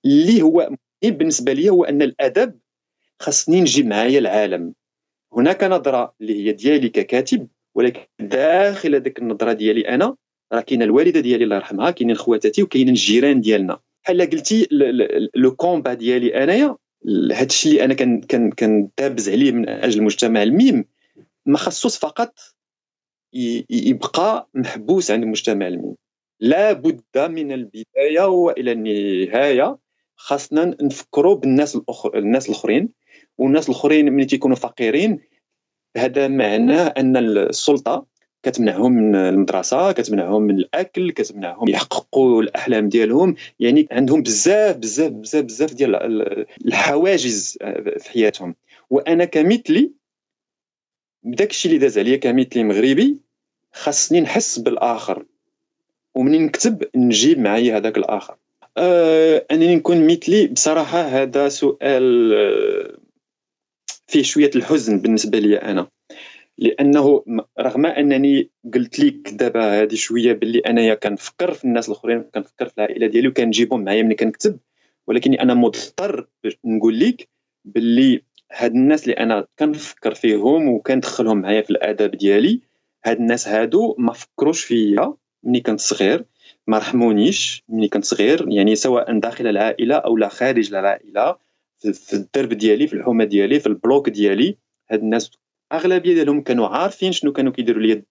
اللي 0.05 0.43
هو 0.43 0.71
بالنسبة 1.03 1.53
لي 1.53 1.71
هو 1.71 1.85
أن 1.85 2.03
الأدب 2.03 2.59
خاصني 3.21 3.61
نجيب 3.61 3.87
معايا 3.87 4.19
العالم. 4.19 4.75
هناك 5.33 5.65
نظرة 5.65 6.15
اللي 6.21 6.47
هي 6.47 6.53
ديالي 6.53 6.89
ككاتب 6.89 7.49
ولكن 7.75 8.07
داخل 8.21 8.95
هذيك 8.95 9.19
النظرة 9.19 9.53
ديالي 9.53 9.89
أنا 9.89 10.17
راه 10.53 10.61
كاينة 10.61 10.85
الوالدة 10.85 11.21
ديالي 11.21 11.45
الله 11.45 11.57
يرحمها 11.57 11.91
كاينين 11.91 12.17
خواتاتي 12.17 12.63
وكاينين 12.63 12.89
الجيران 12.89 13.41
ديالنا. 13.41 13.81
بحال 14.05 14.31
قلتي 14.31 14.69
لو 15.35 15.57
كومبا 15.57 15.95
ديالي 15.95 16.43
أنايا 16.45 16.77
هذا 17.33 17.43
الشيء 17.47 17.85
اللي 17.85 17.85
أنا 17.85 18.21
كندابز 18.49 19.29
عليه 19.29 19.53
من 19.53 19.69
أجل 19.69 19.99
المجتمع 20.01 20.43
الميم 20.43 20.85
ما 21.47 21.59
خصوش 21.59 21.99
فقط 21.99 22.35
يبقى 23.71 24.49
محبوس 24.55 25.11
عند 25.11 25.23
المجتمع 25.23 25.67
الميم. 25.69 25.95
لا 26.41 26.73
بد 26.73 27.03
من 27.17 27.53
البداية 27.53 28.27
وإلى 28.27 28.73
النهاية. 28.73 29.79
خاصنا 30.19 30.77
نفكروا 30.83 31.35
بالناس 31.37 31.77
الآخر 31.77 32.19
الناس 32.19 32.47
الأخرين 32.49 32.89
والناس 33.39 33.69
الأخرين 33.69 34.13
ملي 34.13 34.25
تيكونوا 34.25 34.57
فقيرين 34.57 35.21
هذا 35.97 36.29
معناه 36.29 36.87
أن 36.87 37.17
السلطة 37.17 38.07
كتمنعهم 38.43 38.93
من 38.93 39.15
المدرسة 39.15 39.93
كتمنعهم 39.93 40.43
من 40.43 40.57
الأكل 40.57 41.11
كتمنعهم 41.11 41.69
يحققوا 41.69 42.43
الأحلام 42.43 42.89
ديالهم 42.89 43.35
يعني 43.61 43.89
عندهم 43.91 44.23
بزاف 44.23 44.77
بزاف 44.77 45.13
بزاف 45.13 45.45
بزاف 45.45 45.75
ديال 45.75 45.97
الحواجز 46.67 47.59
في 47.99 48.11
حياتهم. 48.11 48.55
وأنا 48.91 49.25
كمثلي 49.25 49.93
بداك 51.23 51.51
الشيء 51.51 51.73
اللي 51.73 51.81
داز 51.81 51.99
عليا 51.99 52.17
كمثلي 52.17 52.65
مغربي 52.65 53.19
خاصني 53.73 54.21
نحس 54.21 54.59
بالآخر 54.59 55.25
ومنين 56.15 56.43
نكتب 56.43 56.85
نجيب 56.97 57.39
معايا 57.39 57.77
هذاك 57.77 57.99
الآخر. 57.99 58.37
أنني 59.51 59.77
نكون 59.77 60.07
مثلي. 60.07 60.47
بصراحة 60.47 61.01
هذا 61.01 61.49
سؤال 61.49 62.33
آه، 62.35 62.99
فيه 64.07 64.23
شوية 64.23 64.51
الحزن 64.57 65.01
بالنسبة 65.01 65.39
لي 65.39 65.57
أنا. 65.57 65.89
لأنه 66.59 67.25
رغم 67.61 67.87
أنني 67.87 68.51
قلت 68.75 68.99
لك 68.99 69.31
دابا 69.33 69.83
هذه 69.83 69.95
شوية 69.95 70.33
باللي 70.33 70.59
أنايا 70.59 70.95
كنفكر 70.95 71.53
في 71.53 71.65
الناس 71.65 71.89
الأخرين 71.89 72.23
كنفكر 72.23 72.69
في 72.69 72.79
العائلة 72.79 73.07
ديالي 73.07 73.29
وكنجيبهم 73.29 73.85
معايا 73.85 74.03
ملي 74.03 74.15
كنكتب. 74.15 74.59
ولكن 75.07 75.35
أنا 75.35 75.55
مضطر 75.55 76.27
نقول 76.65 77.01
لك 77.01 77.29
باللي 77.65 78.23
هاد 78.53 78.75
الناس 78.75 79.03
اللي 79.03 79.15
أنا 79.15 79.47
كنفكر 79.59 80.15
فيهم 80.15 80.69
وكندخلهم 80.69 81.41
معايا 81.41 81.63
في 81.63 81.71
الادب 81.71 82.11
ديالي 82.11 82.61
هاد 83.05 83.17
الناس 83.17 83.49
هادو 83.49 83.95
ما 83.99 84.13
فكروش 84.13 84.65
فيا 84.65 85.15
ملي 85.43 85.61
كنت 85.61 85.81
صغير. 85.81 86.25
ما 86.69 86.79
رحمونيش 86.79 87.65
ملي 87.69 87.89
كنت 87.89 88.05
صغير 88.05 88.47
يعني 88.49 88.77
سواء 88.77 89.19
داخل 89.19 89.47
العائلة 89.47 89.95
أو 89.95 90.17
لا 90.17 90.29
خارج 90.29 90.75
العائلة 90.75 91.37
في 91.79 92.13
الدرب 92.15 92.49
ديالي 92.49 92.87
في 92.87 92.93
الحومة 92.93 93.25
ديالي 93.25 93.61
في 93.61 93.67
البلوك 93.67 94.09
ديالي 94.09 94.57
هاد 94.91 95.01
الناس 95.01 95.31
أغلبية 95.73 96.15
ديالهم 96.15 96.41
كانوا 96.41 96.67
عارفين 96.69 97.13
شنو 97.13 97.33
كانوا 97.33 97.53
كيديروا 97.53 97.83
لي 97.83 98.03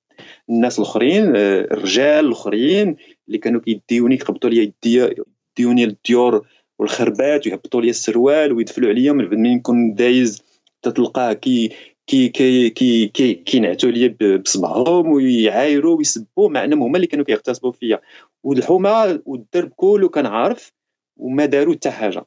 الناس 0.50 0.80
الأخرين 0.80 1.36
آه، 1.36 1.62
الرجال 1.62 2.26
الأخرين 2.26 2.96
اللي 3.28 3.38
كانوا 3.38 3.62
كيديوني 3.62 4.16
يقبطوا 4.16 4.50
لي 4.50 4.74
يديوني 4.86 5.84
للديور 5.84 6.48
والخربات 6.80 7.48
ويهبطوا 7.48 7.82
لي 7.82 7.90
السروال 7.90 8.54
ويدفلوا 8.54 8.90
عليا 8.90 9.12
من 9.12 9.56
نكون 9.56 9.94
دايز 9.94 10.44
في 10.82 10.97
الزنقة 10.97 11.34
كي 11.34 11.72
كي 12.08 12.30
كي 12.30 12.70
كي 12.70 13.08
كي 13.08 13.34
كينعتوا 13.34 13.92
لي 13.92 14.38
بصبعهم 14.38 15.08
ويعايروا 15.12 15.98
ويسبوا 15.98 16.50
مع 16.50 16.64
انهم 16.64 16.82
هما 16.84 16.96
اللي 16.96 17.08
كانوا 17.08 17.26
كيغتصبوا 17.26 17.72
فيا. 17.72 18.02
والحومة 18.44 19.22
والدرب 19.26 19.70
كله 19.76 20.10
كان 20.10 20.26
عارف 20.26 20.74
وما 21.18 21.46
داروا 21.46 21.74
حتى 21.74 21.92
حاجة. 21.92 22.26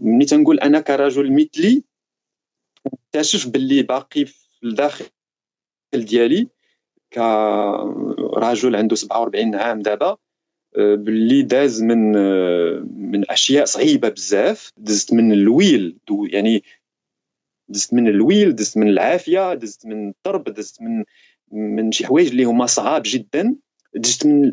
ملي 0.00 0.24
تنقول 0.24 0.60
أنا 0.60 0.80
كرجل 0.80 1.32
مثلي 1.32 1.84
اكتشف 2.86 3.48
باللي 3.48 3.82
باقي 3.82 4.24
في 4.24 4.48
الداخل 4.64 5.06
ديالي 5.94 6.48
كرجل 7.12 8.76
عنده 8.76 8.96
47 8.96 9.54
عام 9.54 9.82
دابا 9.82 10.16
آه، 10.76 10.94
باللي 10.94 11.42
داز 11.42 11.82
من 11.82 12.16
آه، 12.16 12.86
من 12.96 13.30
أشياء 13.30 13.64
صعيبة 13.64 14.08
بزاف 14.08 14.72
دزت 14.76 15.12
من 15.12 15.32
الويل 15.32 15.96
يعني 16.32 16.62
دزت 17.68 17.94
من 17.94 18.08
الويل 18.08 18.54
دزت 18.54 18.76
من 18.76 18.88
العافية 18.88 19.54
دزت 19.54 19.86
من 19.86 20.08
الضرب 20.08 20.44
دزت 20.44 20.82
من 20.82 21.04
من 21.52 21.92
شي 21.92 22.06
حوايج 22.06 22.28
اللي 22.28 22.44
هما 22.44 22.66
صعاب 22.66 23.02
جدا. 23.04 23.54
دزت 23.94 24.26
من 24.26 24.52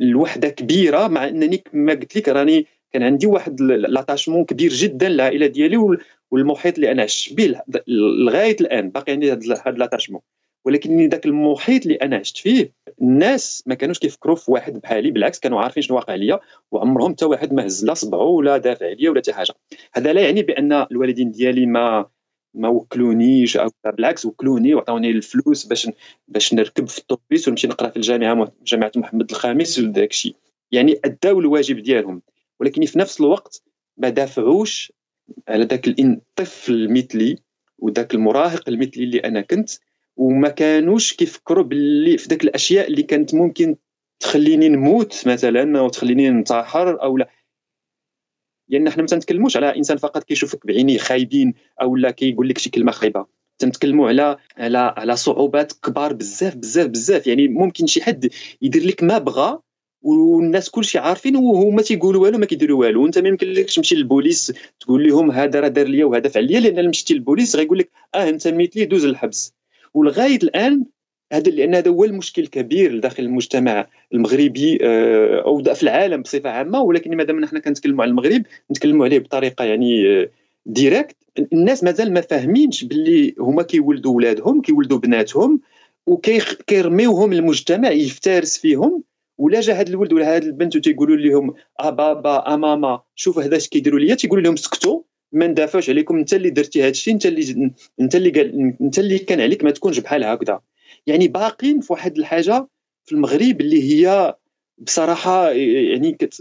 الوحدة 0.00 0.48
كبيرة 0.48 1.08
مع 1.08 1.28
إنني 1.28 1.56
كما 1.56 1.92
قلت 1.92 2.16
لك 2.16 2.28
راني 2.28 2.66
كان 2.92 3.02
عندي 3.02 3.26
واحد 3.26 3.60
l'attachement 3.60 4.44
كبير 4.44 4.72
جدا 4.72 5.08
للعائلة 5.08 5.46
ديالي 5.46 5.98
والمحيط 6.30 6.74
اللي 6.74 6.92
أنا 6.92 7.02
عشت 7.02 7.32
به 7.32 7.60
لغاية 7.88 8.56
الآن 8.60 8.90
باقي 8.90 9.12
عندي 9.12 9.32
هذا 9.32 9.70
لاتاشمون 9.70 10.20
ولكن 10.64 11.08
ذاك 11.08 11.26
المحيط 11.26 11.82
اللي 11.82 11.94
أنا 11.94 12.16
عشت 12.16 12.36
فيه 12.36 12.72
الناس 13.02 13.62
ما 13.66 13.74
كانوش 13.74 13.98
كيفكروا 13.98 14.36
في 14.36 14.50
واحد 14.50 14.80
بحالي 14.80 15.10
بالعكس 15.10 15.38
كانوا 15.38 15.60
عارفين 15.60 15.82
شنو 15.82 15.96
واقع 15.96 16.14
ليا 16.14 16.40
وعمرهم 16.70 17.12
حتى 17.12 17.24
واحد 17.24 17.52
ما 17.52 17.66
هز 17.66 17.84
لا 17.84 17.94
صبعه 17.94 18.24
ولا 18.24 18.56
دافع 18.58 18.86
عليا 18.86 19.10
ولا 19.10 19.20
حتى 19.20 19.32
حاجة. 19.32 19.54
هذا 19.94 20.12
لا 20.12 20.20
يعني 20.20 20.42
بأن 20.42 20.72
الوالدين 20.72 21.30
ديالي 21.30 21.66
ما 21.66 22.06
ما 22.58 22.68
وكلونيش 22.68 23.56
أو 23.56 23.70
بالعكس 23.84 24.26
وكلوني 24.26 24.74
وعطاوني 24.74 25.10
الفلوس 25.10 25.66
باش 25.66 25.88
باش 26.28 26.54
نركب 26.54 26.88
في 26.88 26.98
الطوبيس 26.98 27.48
ونمشي 27.48 27.66
نقرأ 27.66 27.88
في 27.88 27.96
الجامعة 27.96 28.52
جامعة 28.66 28.92
محمد 28.96 29.30
الخامس 29.30 29.78
وداك 29.78 30.10
الشيء. 30.10 30.36
يعني 30.72 31.00
أداو 31.04 31.40
الواجب 31.40 31.78
ديالهم. 31.78 32.22
ولكن 32.60 32.86
في 32.86 32.98
نفس 32.98 33.20
الوقت 33.20 33.62
ما 33.96 34.08
دافعوش 34.08 34.92
على 35.48 35.64
ذاك 35.64 35.88
الطفل 35.88 36.72
المثلي 36.74 37.38
وذاك 37.78 38.14
المراهق 38.14 38.68
المثلي 38.68 39.04
اللي 39.04 39.18
أنا 39.18 39.40
كنت 39.40 39.70
وما 40.16 40.48
كانوش 40.48 41.12
كيفكروا 41.12 41.64
باللي 41.64 42.18
في 42.18 42.28
ذاك 42.28 42.44
الأشياء 42.44 42.86
اللي 42.88 43.02
كانت 43.02 43.34
ممكن 43.34 43.76
تخليني 44.20 44.68
نموت 44.68 45.28
مثلا 45.28 45.78
أو 45.78 45.88
تخليني 45.88 46.30
ننتحر 46.30 47.02
أو 47.02 47.16
لا. 47.16 47.28
لأن 48.68 48.90
حنا 48.90 49.02
ما 49.02 49.08
تنتكلموش 49.08 49.56
على 49.56 49.76
إنسان 49.76 49.96
فقط 49.96 50.24
كيشوفك 50.24 50.66
بعينيه 50.66 50.98
خايبين 50.98 51.54
أو 51.82 51.96
لا 51.96 52.10
كيقول 52.10 52.48
لك 52.48 52.58
شي 52.58 52.70
كلمة 52.70 52.92
خايبة. 52.92 53.26
تنتكلموا 53.58 54.08
على 54.08 54.36
على 54.56 54.78
على 54.78 55.16
صعوبات 55.16 55.72
كبار 55.72 56.12
بزاف 56.12 56.56
بزاف 56.56 56.86
بزاف. 56.86 57.26
يعني 57.26 57.48
ممكن 57.48 57.86
شي 57.86 58.02
حد 58.02 58.30
يدير 58.62 58.86
لك 58.86 59.02
ما 59.02 59.18
بغى 59.18 59.58
والناس 60.02 60.70
كلشي 60.70 60.98
عارفين 60.98 61.36
وهما 61.36 61.82
تيقولوا 61.82 62.22
والو 62.22 62.38
ما 62.38 62.46
كيديروا 62.46 62.80
والو. 62.80 63.02
وأنت 63.02 63.18
ما 63.18 63.28
يمكنلكش 63.28 63.74
تمشي 63.74 63.94
للبوليس 63.94 64.52
تقول 64.80 65.08
لهم 65.08 65.30
هذا 65.30 65.60
راه 65.60 65.68
دار 65.68 65.86
ليا 65.86 66.04
وهذا 66.04 66.28
فعل 66.28 66.46
ليا 66.46 66.60
لأن 66.60 66.88
مشيتي 66.88 67.14
للبوليس 67.14 67.56
غيقول 67.56 67.78
لك 67.78 67.90
آه 68.14 68.28
أنت 68.28 68.48
مثلي 68.48 68.84
دوز 68.84 69.06
للحبس 69.06 69.54
ولغاية 69.94 70.38
الآن 70.42 70.84
هذا 71.32 71.50
لأن 71.50 71.74
هذا 71.74 71.90
هو 71.90 72.04
المشكل 72.04 72.42
الكبير 72.42 72.98
داخل 72.98 73.22
المجتمع 73.22 73.86
المغربي 74.14 74.78
آه، 74.82 75.42
أو 75.42 75.74
في 75.74 75.82
العالم 75.82 76.22
بصفة 76.22 76.50
عامة. 76.50 76.82
ولكن 76.82 77.16
ما 77.16 77.24
دام 77.24 77.46
حنا 77.46 77.60
كنتكلموا 77.60 78.02
على 78.02 78.10
المغرب 78.10 78.42
نتكلموا 78.70 79.06
عليه 79.06 79.18
بطريقة 79.18 79.64
يعني 79.64 80.28
directe 80.66 81.16
آه، 81.38 81.46
الناس 81.52 81.84
مازال 81.84 82.12
ما 82.12 82.20
فاهمينش 82.20 82.84
باللي 82.84 83.34
هما 83.38 83.62
كيولدوا 83.62 84.16
ولادهم 84.16 84.62
كيولدوا 84.62 84.98
بناتهم 84.98 85.60
وكيرميوهم 86.06 87.32
المجتمع 87.32 87.90
يفترس 87.90 88.58
فيهم. 88.58 89.02
ولا 89.38 89.60
جا 89.60 89.74
هذا 89.74 89.88
الولد 89.88 90.12
ولا 90.12 90.36
هذه 90.36 90.42
البنت 90.42 90.76
وتيقولوا 90.76 91.16
لهم 91.16 91.54
آه 91.80 91.90
بابا 91.90 92.46
آه 92.46 92.56
ماما 92.56 93.00
شوف 93.14 93.38
هذا 93.38 93.56
اش 93.56 93.68
كيديروا 93.68 94.00
ليا. 94.00 94.14
تيقولوا 94.14 94.44
لهم 94.44 94.56
سكتوا 94.56 95.02
ما 95.32 95.46
ندافعوش 95.46 95.90
عليكم. 95.90 96.16
انت 96.16 96.34
اللي 96.34 96.50
درتي 96.50 96.82
هذا 96.82 96.90
الشيء 96.90 97.14
انت 97.14 97.26
اللي 97.26 97.72
انت 98.00 98.16
اللي 98.16 98.30
قال 98.30 98.74
انت 98.80 98.98
اللي 98.98 99.18
كان 99.18 99.40
عليك 99.40 99.64
ما 99.64 99.70
تكونش 99.70 99.98
بحال 99.98 100.24
هكذا. 100.24 100.60
يعني 101.08 101.28
باقين 101.28 101.80
في 101.80 101.92
واحد 101.92 102.18
الحاجة 102.18 102.68
في 103.04 103.12
المغرب 103.12 103.60
اللي 103.60 103.82
هي 103.82 104.34
بصراحة 104.78 105.50
يعني 105.50 106.12
كت 106.12 106.34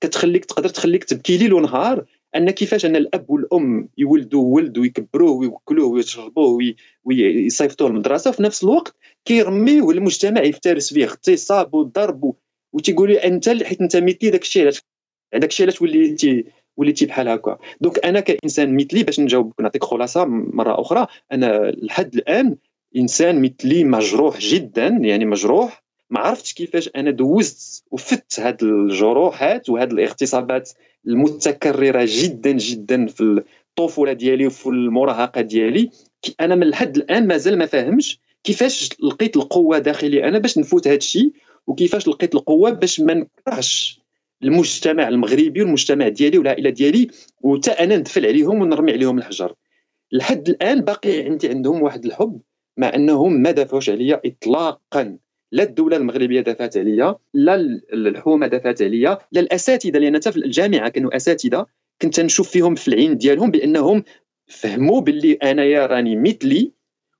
كتخليك 0.00 0.44
تقدر 0.44 0.68
تخليك 0.68 1.04
تبكي 1.04 1.36
ليل 1.36 1.52
ونهار 1.52 2.04
أن 2.36 2.50
كيفاش 2.50 2.86
أن 2.86 2.96
الأب 2.96 3.30
والأم 3.30 3.88
يولدوا 3.98 4.54
ولد 4.54 4.78
ويكبروه 4.78 5.32
ويوكلوه 5.32 5.88
ويشربوه 5.88 6.74
ويصيفطوه 7.04 7.88
للمدرسة 7.88 8.30
وفي 8.30 8.42
نفس 8.42 8.64
الوقت 8.64 8.94
كيرميوه 9.24 9.90
المجتمع 9.90 10.42
يفترس 10.42 10.94
فيه 10.94 11.04
اغتصاب 11.04 11.74
وضرب 11.74 12.34
وتيقول 12.72 13.12
أنت 13.12 13.48
حيت 13.48 13.80
أنت 13.80 13.96
مثلي 13.96 14.30
داك 14.30 14.42
الشيء 14.42 14.62
علاش 14.62 14.82
داك 15.32 15.50
الشيء 15.50 15.66
علاش 15.66 15.82
وليتي 15.82 16.44
وليتي 16.76 17.06
بحال 17.06 17.28
هكا. 17.28 17.58
donc 17.80 17.98
أنا 18.04 18.20
كإنسان 18.20 18.76
مثلي 18.76 19.02
باش 19.02 19.20
نجاوبك 19.20 19.60
نعطيك 19.60 19.84
خلاصة 19.84 20.24
مرة 20.24 20.80
أخرى 20.80 21.06
أنا 21.32 21.70
لحد 21.70 22.14
الآن 22.14 22.56
إنسان 22.96 23.42
مثلي 23.42 23.84
مجروح 23.84 24.38
جدا 24.38 24.86
يعني 24.86 25.24
مجروح. 25.24 25.82
ما 26.10 26.20
عرفتش 26.20 26.54
كيفاش 26.54 26.90
أنا 26.96 27.10
دوزت 27.10 27.84
وفت 27.90 28.40
هاد 28.40 28.62
الجروحات 28.62 29.68
وهاد 29.70 29.92
الاغتصابات 29.92 30.70
المتكررة 31.06 32.06
جدا 32.08 32.52
جدا 32.52 33.06
في 33.06 33.42
الطفولة 33.68 34.12
ديالي 34.12 34.46
وفي 34.46 34.66
المراهقة 34.66 35.40
ديالي. 35.40 35.90
أنا 36.40 36.54
من 36.54 36.66
لحد 36.66 36.96
الآن 36.96 37.26
مازال 37.26 37.58
ما 37.58 37.66
فاهمش 37.66 38.20
كيفاش 38.44 38.88
لقيت 39.02 39.36
القوة 39.36 39.78
داخلي 39.78 40.28
أنا 40.28 40.38
باش 40.38 40.58
نفوت 40.58 40.88
هاد 40.88 40.96
الشيء 40.96 41.32
وكيفاش 41.66 42.08
لقيت 42.08 42.34
القوة 42.34 42.70
باش 42.70 43.00
ما 43.00 43.14
نكرهش 43.14 44.00
المجتمع 44.42 45.08
المغربي 45.08 45.62
والمجتمع 45.62 46.08
ديالي 46.08 46.38
والعائلة 46.38 46.70
ديالي 46.70 47.08
وتا 47.40 47.84
أنا 47.84 47.96
ندفل 47.96 48.26
عليهم 48.26 48.60
ونرمي 48.60 48.92
عليهم 48.92 49.18
الحجر. 49.18 49.54
لحد 50.12 50.48
الآن 50.48 50.80
باقي 50.80 51.22
عندي 51.22 51.48
عندهم 51.48 51.82
واحد 51.82 52.04
الحب 52.04 52.40
مع 52.80 52.94
أنهم 52.94 53.32
ما 53.32 53.50
دافعوش 53.50 53.90
عليا 53.90 54.20
اطلاقا. 54.24 55.18
لا 55.52 55.62
الدولة 55.62 55.96
المغربية 55.96 56.40
دافعت 56.40 56.76
عليا 56.76 57.16
لا 57.34 57.54
الحكومة 57.92 58.46
دافعت 58.46 58.82
عليا 58.82 59.18
لا 59.32 59.40
الأساتذة 59.40 59.98
لأن 59.98 60.16
حتى 60.16 60.32
في 60.32 60.36
الجامعة 60.36 60.88
كانوا 60.88 61.16
أساتذة 61.16 61.66
كنت 62.02 62.20
نشوف 62.20 62.50
فيهم 62.50 62.74
في 62.74 62.88
العين 62.88 63.16
ديالهم 63.16 63.50
بأنهم 63.50 64.04
فهموا 64.46 65.00
باللي 65.00 65.32
انايا 65.32 65.86
راني 65.86 66.16
مثلي 66.16 66.72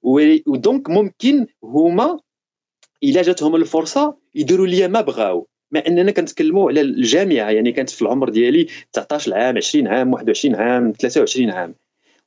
ودونك 0.02 0.90
ممكن 0.90 1.46
هما 1.64 2.18
إلا 3.02 3.22
جاتهم 3.22 3.56
الفرصة 3.56 4.16
يديروا 4.34 4.66
لي 4.66 4.88
ما 4.88 5.00
بغاو. 5.00 5.48
مع 5.72 5.82
أننا 5.86 6.12
كنتكلموا 6.12 6.70
على 6.70 6.80
الجامعة 6.80 7.50
يعني 7.50 7.72
كانت 7.72 7.90
في 7.90 8.02
العمر 8.02 8.28
ديالي 8.28 8.66
19 8.92 9.34
عام 9.34 9.56
20 9.56 9.86
عام 9.88 10.12
21 10.12 10.54
عام 10.54 10.92
23 10.92 11.50
عام. 11.50 11.74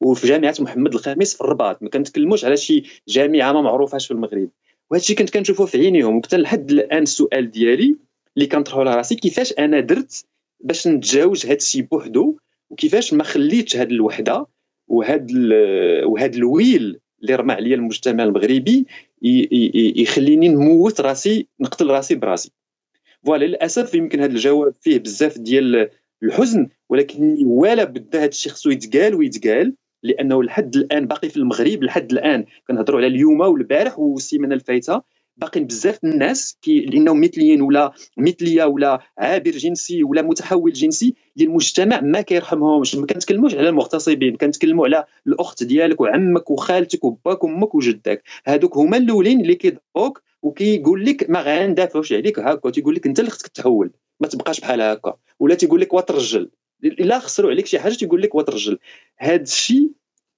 وفي 0.04 0.28
جامعة 0.28 0.56
محمد 0.60 0.94
الخامس 0.94 1.36
في 1.36 1.42
الرباط 1.42 1.84
ما 1.84 1.90
كنتكلموش 1.90 2.46
على 2.46 2.58
شي 2.58 2.84
جامعة 3.08 3.52
ما 3.52 3.62
معروفاش 3.62 4.08
في 4.08 4.12
المغرب. 4.12 4.50
وهذا 4.92 5.02
الشيء 5.02 5.18
كنت 5.18 5.30
كنشوفه 5.30 5.66
في 5.66 5.78
عينيهم 5.78 6.18
وكنت 6.18 6.36
لحد 6.36 6.72
الآن 6.72 7.04
السؤال 7.04 7.52
ديالي 7.52 7.96
اللي 8.38 8.48
كنطرحه 8.48 8.80
على 8.80 8.96
راسي 8.96 9.16
كيفاش 9.16 9.54
أنا 9.60 9.80
درت 9.80 10.26
باش 10.60 10.88
نتجاوز 10.88 11.46
هذا 11.46 11.56
الشيء 11.56 11.82
بوحدو؟ 11.82 12.38
وكيفاش 12.70 13.14
ما 13.14 13.24
خليتش 13.24 13.78
هذه 13.78 13.92
الوحدة 13.92 14.48
وهذا 14.88 15.26
وهذا 16.06 16.36
الويل 16.36 17.00
اللي 17.22 17.36
رمى 17.36 17.54
عليا 17.54 17.76
المجتمع 17.76 18.24
المغربي 18.24 18.86
يخليني 19.96 20.48
نموت 20.48 21.02
راسي 21.02 21.48
نقتل 21.60 21.88
راسي 21.88 22.16
براسي. 22.16 22.52
voilà 23.26 23.46
للأسف 23.46 23.96
يمكن 23.96 24.20
هذا 24.20 24.32
الجواب 24.32 24.74
فيه 24.82 25.00
بزاف 25.00 25.38
ديال 25.38 25.90
الحزن 26.24 26.70
ولكن 26.90 27.38
ولا 27.46 27.84
بد 27.84 28.16
هذا 28.16 28.26
الشيء 28.26 28.52
خصو 28.52 28.70
يتقال 28.70 29.16
ويتقال. 29.16 29.76
لأنه 30.04 30.44
لحد 30.44 30.76
الآن 30.76 31.08
باقي 31.08 31.30
في 31.30 31.38
المغرب 31.38 31.84
لحد 31.84 32.12
الآن 32.12 32.46
كنهضروا 32.68 33.00
على 33.00 33.08
اليوم 33.08 33.40
والبارح 33.42 34.00
و 34.00 34.08
السيمانة 34.08 34.56
الفايتة. 34.56 35.02
باقيين 35.38 35.68
بزاف 35.68 36.00
الناس 36.04 36.58
كي 36.62 36.80
لأنهم 36.80 37.22
مثليين 37.22 37.62
ولا 37.62 37.92
مثلية 38.18 38.64
ولا 38.64 39.00
عابر 39.18 39.52
جنسي 39.52 40.04
ولا 40.04 40.22
متحول 40.22 40.74
جنسي 40.74 41.16
اللي 41.38 41.48
المجتمع 41.48 42.02
ما 42.02 42.22
كيرحمهمش. 42.22 42.96
ما 42.96 43.06
كنتكلموش 43.06 43.56
على 43.56 43.70
المغتصبين 43.70 44.36
كنتكلموا 44.36 44.86
على 44.86 45.06
الأخت 45.28 45.64
ديالك 45.64 46.02
وعمك 46.02 46.52
وخالتك 46.52 47.04
وباك 47.04 47.44
وأمك 47.44 47.76
وجدك. 47.76 48.24
هادوك 48.48 48.78
هما 48.78 48.98
الأولين 48.98 49.42
اللي 49.42 49.56
كيضروك 49.56 50.22
وكيقول 50.42 51.06
لك 51.06 51.30
ما 51.30 51.42
غندافعوش 51.42 52.14
عليك 52.14 52.40
هكا 52.40 52.70
تيقول 52.70 52.96
لك 52.96 53.08
أنت 53.08 53.20
اللي 53.20 53.32
خصك 53.32 53.48
تحول 53.48 53.92
ما 54.20 54.28
تبقاش 54.28 54.60
بحال 54.60 54.82
هكا. 54.82 55.14
ولا 55.40 55.56
تيقول 55.56 55.82
لك 55.82 55.94
وترجل. 55.94 56.52
إلا 56.88 57.20
خسروا 57.20 57.52
عليك 57.52 57.66
شي 57.66 57.80
حاجة 57.80 57.94
تيقول 57.94 58.22
لك 58.22 58.36
وترجل 58.36 58.80
هذا 59.18 59.42
الشيء 59.42 59.92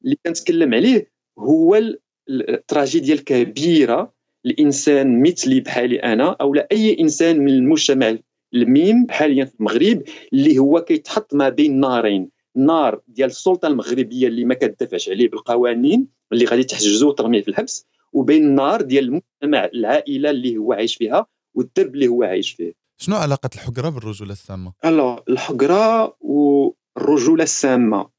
اللي 0.04 0.18
كنتكلم 0.26 0.74
عليه 0.74 1.12
هو 1.40 1.82
التراجيديا 2.30 3.14
الكبيرة 3.14 4.14
الانسان 4.46 5.22
مثلي 5.22 5.60
بحالي 5.60 5.98
أنا 5.98 6.36
أو 6.42 6.54
لا 6.54 6.68
اي 6.72 7.00
إنسان 7.00 7.40
من 7.40 7.50
المجتمع 7.50 8.18
الميم 8.54 9.08
حاليا 9.10 9.46
في 9.46 9.56
المغرب 9.60 10.04
اللي 10.34 10.58
هو 10.58 10.82
كيتحط 10.82 11.34
ما 11.34 11.50
بين 11.50 11.80
نارين. 11.80 12.30
نار 12.56 13.02
ديال 13.08 13.30
السلطة 13.30 13.68
المغربية 13.68 14.28
اللي 14.28 14.46
ما 14.46 14.54
كتدافعش 14.54 15.10
عليه 15.10 15.30
بالقوانين 15.30 16.08
اللي 16.34 16.46
غادي 16.46 16.64
تحجزو 16.64 17.10
وترميه 17.10 17.42
في 17.42 17.48
الحبس 17.48 17.88
وبين 18.14 18.44
النار 18.44 18.82
ديال 18.82 19.04
المجتمع 19.04 19.66
العائلة 19.74 20.30
اللي 20.30 20.58
هو 20.58 20.74
عايش 20.74 20.96
فيها 20.96 21.28
والدرب 21.54 21.96
اللي 21.96 22.08
هو 22.08 22.24
عايش 22.24 22.52
فيه. 22.52 22.74
شنو 22.98 23.16
علاقة 23.16 23.50
الحقره 23.56 23.90
بالرجولة 23.90 24.32
السامة؟ 24.32 24.74
ألو 24.86 25.24
الحقره 25.30 26.18
والرجولة 26.20 27.44
السامة. 27.44 28.10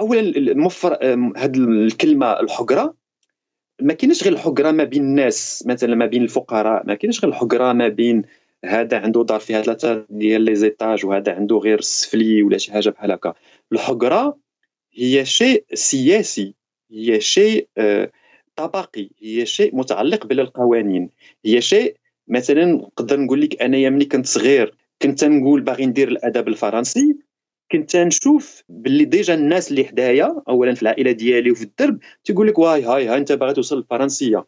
اولا 0.00 0.54
مفر 0.54 0.98
هذه 1.36 1.56
الكلمة 1.56 2.40
الحقره 2.40 2.94
ما 3.82 3.94
كاينش 3.94 4.24
غير 4.24 4.32
الحقره 4.32 4.70
ما 4.70 4.84
بين 4.84 5.02
الناس 5.02 5.64
مثلا 5.66 5.94
ما 5.94 6.06
بين 6.06 6.22
الفقراء 6.22 6.86
ما 6.86 6.94
كاينش 6.94 7.20
غير 7.20 7.30
الحقره 7.30 7.72
ما 7.72 7.88
بين 7.88 8.22
هذا 8.64 8.98
عنده 8.98 9.24
دار 9.24 9.40
فيها 9.40 9.62
ثلاثة 9.62 10.06
ديال 10.10 10.42
لي 10.42 10.54
زيتاج 10.54 11.06
وهذا 11.06 11.32
عنده 11.32 11.56
غير 11.56 11.78
السفلي 11.78 12.42
ولا 12.42 12.58
شي 12.58 12.72
حاجة 12.72 12.90
بحال 12.90 13.12
هكا. 13.12 13.34
الحقره 13.72 14.38
هي 14.92 15.24
شيء 15.24 15.64
سياسي 15.74 16.54
هي 16.90 17.20
شيء 17.20 17.68
آه، 17.78 18.12
طبقي 18.56 19.10
هي 19.22 19.46
شيء 19.46 19.76
متعلق 19.76 20.26
بالقوانين. 20.26 21.10
هي 21.44 21.60
شيء 21.60 21.96
مثلا 22.28 22.64
نقدر 22.64 23.20
نقول 23.20 23.40
لك 23.40 23.62
أنايا 23.62 23.90
ملي 23.90 24.04
كنت 24.04 24.26
صغير 24.26 24.74
كنت 25.02 25.24
نقول 25.24 25.60
باغي 25.60 25.86
ندير 25.86 26.08
الأدب 26.08 26.48
الفرنسي 26.48 27.16
كنت 27.72 27.96
نشوف 27.96 28.62
باللي 28.68 29.04
déjà 29.04 29.34
الناس 29.34 29.70
اللي 29.70 29.84
حدايا 29.84 30.42
اولا 30.48 30.74
في 30.74 30.82
العائلة 30.82 31.12
ديالي 31.12 31.50
وفي 31.50 31.62
الدرب 31.62 31.98
تيقول 32.24 32.48
لك 32.48 32.58
واي 32.58 32.82
هاي 32.82 33.06
هاي 33.06 33.16
أنت 33.16 33.32
باغي 33.32 33.52
توصل 33.54 33.76
للفرنسيه 33.76 34.46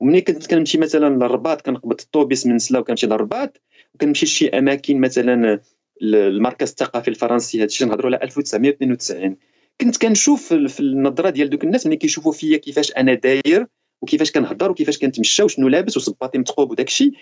ومني 0.00 0.20
كنت 0.20 0.46
كنمشي 0.46 0.78
مثلا 0.78 1.08
للرباط 1.14 1.62
كنقبض 1.62 2.00
الطوبيس 2.00 2.46
من 2.46 2.58
سلا 2.58 2.78
وكنمشي 2.78 3.06
للرباط 3.06 3.60
وكنمشي 3.94 4.26
لشي 4.26 4.48
أماكن 4.48 5.00
مثلا 5.00 5.60
المركز 6.02 6.68
الثقافي 6.68 7.08
الفرنسي 7.08 7.58
هذا 7.58 7.64
الشيء 7.64 7.86
نهضروا 7.88 8.06
على 8.06 8.24
1992 8.24 9.36
كنت 9.82 10.02
كنشوف 10.02 10.52
في 10.52 10.80
النظرة 10.80 11.30
ديال 11.30 11.50
دوك 11.50 11.64
الناس 11.64 11.86
ملي 11.86 11.96
كيشوفوا 11.96 12.32
فيا 12.32 12.56
كيفاش 12.56 12.92
أنا 12.92 13.14
داير 13.14 13.66
وكيفاش 14.02 14.32
كنهضر 14.32 14.70
وكيفاش 14.70 14.98
كنتمشى 14.98 15.42
وشنو 15.42 15.68
لابس 15.68 15.96
وصباطي 15.96 16.38
متقوب 16.38 16.70
وداك 16.70 16.86
الشيء 16.86 17.12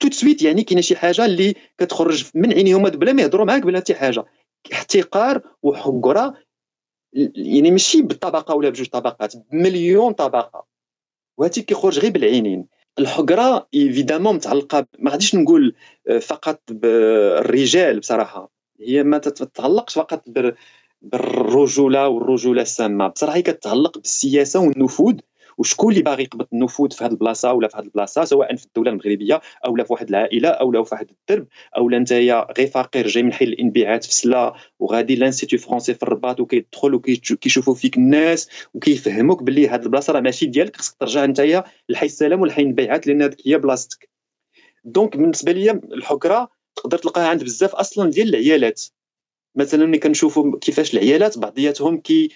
tout 0.00 0.07
de 0.07 0.10
suite 0.10 0.42
يعني 0.42 0.62
كاينة 0.62 0.80
شي 0.80 0.96
حاجة 0.96 1.24
اللي 1.24 1.54
كتخرج 1.78 2.24
من 2.34 2.52
عينيهم 2.52 2.82
بلا 2.82 3.12
ما 3.12 3.22
يهضروا 3.22 3.46
معاك 3.46 3.62
بلا 3.62 3.78
حتى 3.78 3.94
حاجة. 3.94 4.24
احتقار 4.72 5.42
وحقرة 5.62 6.34
يعني 7.36 7.70
ماشي 7.70 8.02
بالطبقه 8.02 8.54
ولا 8.54 8.68
بجوج 8.68 8.88
طبقات 8.88 9.32
بمليون 9.36 10.12
طبقة. 10.12 10.66
وهاتي 11.38 11.62
كيخرج 11.62 11.98
غير 11.98 12.12
بالعينين. 12.12 12.66
الحقرة 12.98 13.68
évidemment 13.74 14.34
متعلقة 14.34 14.86
ما 14.98 15.10
غاديش 15.10 15.34
نقول 15.34 15.74
آه، 16.08 16.18
فقط 16.18 16.60
بالرجال 16.70 18.00
بصراحة. 18.00 18.50
هي 18.80 19.02
ما 19.02 19.18
تتعلقش 19.18 19.94
فقط 19.94 20.22
بالرجولة 21.04 22.08
والرجولة 22.08 22.62
السامة. 22.62 23.08
بصراحة 23.08 23.36
هي 23.36 23.42
كتعلق 23.42 23.98
بالسياسة 23.98 24.60
والنفوذ 24.60 25.14
وشكون 25.58 25.92
اللي 25.92 26.02
باغي 26.02 26.22
يقبض 26.22 26.46
النفوذ 26.52 26.90
في 26.90 27.04
هذه 27.04 27.10
البلاصة 27.10 27.52
ولا 27.52 27.68
في 27.68 27.76
هذه 27.76 27.84
البلاصة 27.84 28.24
سواء 28.24 28.56
في 28.56 28.64
الدولة 28.66 28.90
المغربية 28.90 29.40
أو 29.66 29.76
لا 29.76 29.84
في 29.84 29.92
واحد 29.92 30.08
العائلة 30.08 30.48
أو 30.48 30.72
لا 30.72 30.82
في 30.82 30.94
واحد 30.94 31.10
الدرب 31.10 31.46
أو 31.76 31.88
لا 31.88 31.98
نتايا 31.98 32.46
غير 32.58 32.66
فقير 32.66 33.06
جاي 33.06 33.22
من 33.22 33.32
حي 33.32 33.44
الانبعاث 33.44 34.06
في 34.06 34.14
سلا 34.14 34.54
وغادي 34.78 35.14
l'Institut 35.14 35.58
français 35.58 35.94
في 35.94 36.02
الرباط 36.02 36.40
وكيدخل 36.40 36.94
وكيشوفوا 36.94 37.74
فيك 37.74 37.96
الناس 37.96 38.48
وكيفهموك 38.74 39.42
باللي 39.42 39.68
هذه 39.68 39.82
البلاصة 39.82 40.12
راه 40.12 40.20
ماشي 40.20 40.46
ديالك 40.46 40.76
خصك 40.76 40.96
ترجع 41.00 41.24
نتايا 41.24 41.64
لحي 41.88 42.06
السلام 42.06 42.40
ولحي 42.40 42.62
الانبعاث 42.62 43.08
لأن 43.08 43.22
هذيك 43.22 43.48
هي 43.48 43.58
بلاصتك. 43.58 44.08
Donc 44.84 45.16
بالنسبة 45.16 45.52
لي 45.52 45.70
الحقرة 45.70 46.50
تقدر 46.76 46.98
تلقاها 46.98 47.28
عند 47.28 47.44
بزاف 47.44 47.74
أصلا 47.74 48.10
ديال 48.10 48.28
العيالات. 48.28 48.82
مثلا 49.56 49.86
ملي 49.86 49.98
كنشوفوا 49.98 50.58
كيفاش 50.58 50.94
العيالات 50.94 51.38
بعضياتهم 51.38 51.96
كي 52.00 52.30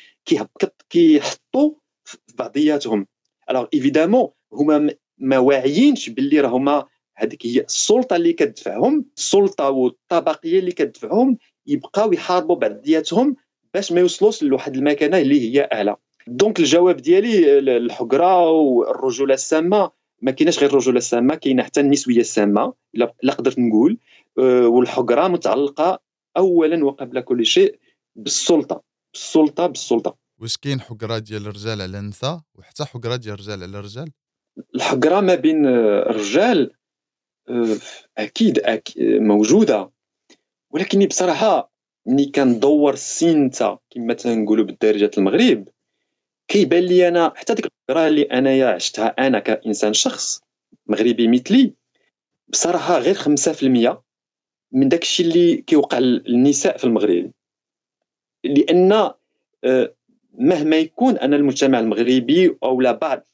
كيحطوا 0.91 1.73
في 2.05 2.19
بعضياتهم. 2.39 3.07
Alors 3.51 3.67
évidemment 3.75 4.29
هما 4.53 4.95
ما 5.19 5.39
واعيينش 5.39 6.11
باللي 6.11 6.41
راه 6.41 6.49
هما 6.49 6.85
هذيك 7.17 7.47
هي 7.47 7.61
السلطة 7.61 8.17
اللي 8.17 8.33
كتدفعهم. 8.33 9.05
السلطة 9.17 9.71
والطبقية 9.71 10.59
اللي 10.59 10.73
كتدفعهم 10.73 11.39
يبقاو 11.67 12.13
يحاربوا 12.13 12.57
بعضياتهم 12.57 13.37
باش 13.75 13.93
ما 13.93 14.01
يوصلوش 14.01 14.43
لواحد 14.43 14.77
المكانة 14.77 15.19
اللي 15.19 15.41
هي 15.41 15.69
اعلى 15.73 15.97
donc 16.27 16.61
الجواب 16.61 16.97
ديالي 16.97 17.59
الحقرة 17.59 18.49
والرجولة 18.51 19.35
السامة 19.35 19.91
ما 20.23 20.31
كايناش 20.31 20.59
غير 20.59 20.71
الرجولة 20.71 20.99
السامة 20.99 21.35
كاينة 21.35 21.63
حتى 21.63 21.81
النسوية 21.81 22.21
السامة 22.21 22.73
لا 22.95 23.33
قدرت 23.33 23.59
نقول. 23.59 23.99
أه، 24.39 24.69
والحقرة 24.69 25.29
متعلقة 25.29 26.01
اولا 26.39 26.85
وقبل 26.85 27.21
كل 27.21 27.47
شيء 27.47 27.79
بالسلطة 28.17 28.83
بالسلطة 29.13 29.67
بالسلطة. 29.67 30.17
واش 30.41 30.57
كاين 30.57 30.81
حقره 30.81 31.19
ديال 31.19 31.43
الرجال 31.47 31.83
على 31.83 31.99
النساء 31.99 32.41
وحتى 32.55 32.85
حقره 32.85 33.17
ديال 33.17 33.35
الرجال 33.35 33.63
على 33.63 33.79
الرجال؟ 33.79 34.13
الحقره 34.75 35.21
ما 35.21 35.35
بين 35.35 35.67
الرجال 35.67 36.71
آه، 37.49 37.77
أكيد, 38.19 38.59
أكيد 38.59 39.21
موجودة. 39.21 39.91
ولكن 40.71 41.07
بصراحة 41.07 41.73
ملي 42.07 42.27
كندور 42.27 42.93
السينتا 42.93 43.79
كما 43.91 44.15
تنقولوا 44.15 44.65
بالدارجة 44.65 45.11
المغرب 45.19 45.69
كيبان 46.49 46.83
لي 46.83 47.09
أنا 47.09 47.33
حتى 47.37 47.55
ديك 47.55 47.67
الفترة 47.67 48.07
اللي 48.07 48.23
أنايا 48.23 48.67
عشتها 48.67 49.07
أنا 49.27 49.39
كإنسان 49.39 49.93
شخص 49.93 50.41
مغربي 50.87 51.29
مثلي 51.29 51.75
بصراحة 52.49 52.99
غير 52.99 53.15
5% 53.15 54.08
من 54.73 54.89
داك 54.89 55.03
الشيء 55.03 55.27
اللي 55.27 55.57
كيوقع 55.57 55.99
للنساء 55.99 56.77
في 56.77 56.85
المغرب. 56.85 57.31
لأن 58.45 58.93
آه، 59.65 59.95
مهما 60.35 60.77
يكون 60.77 61.19
أن 61.19 61.35
المجتمع 61.35 61.81
المغربي 61.81 62.57
أو 62.63 62.81
لا 62.81 62.93
بعض 62.93 63.27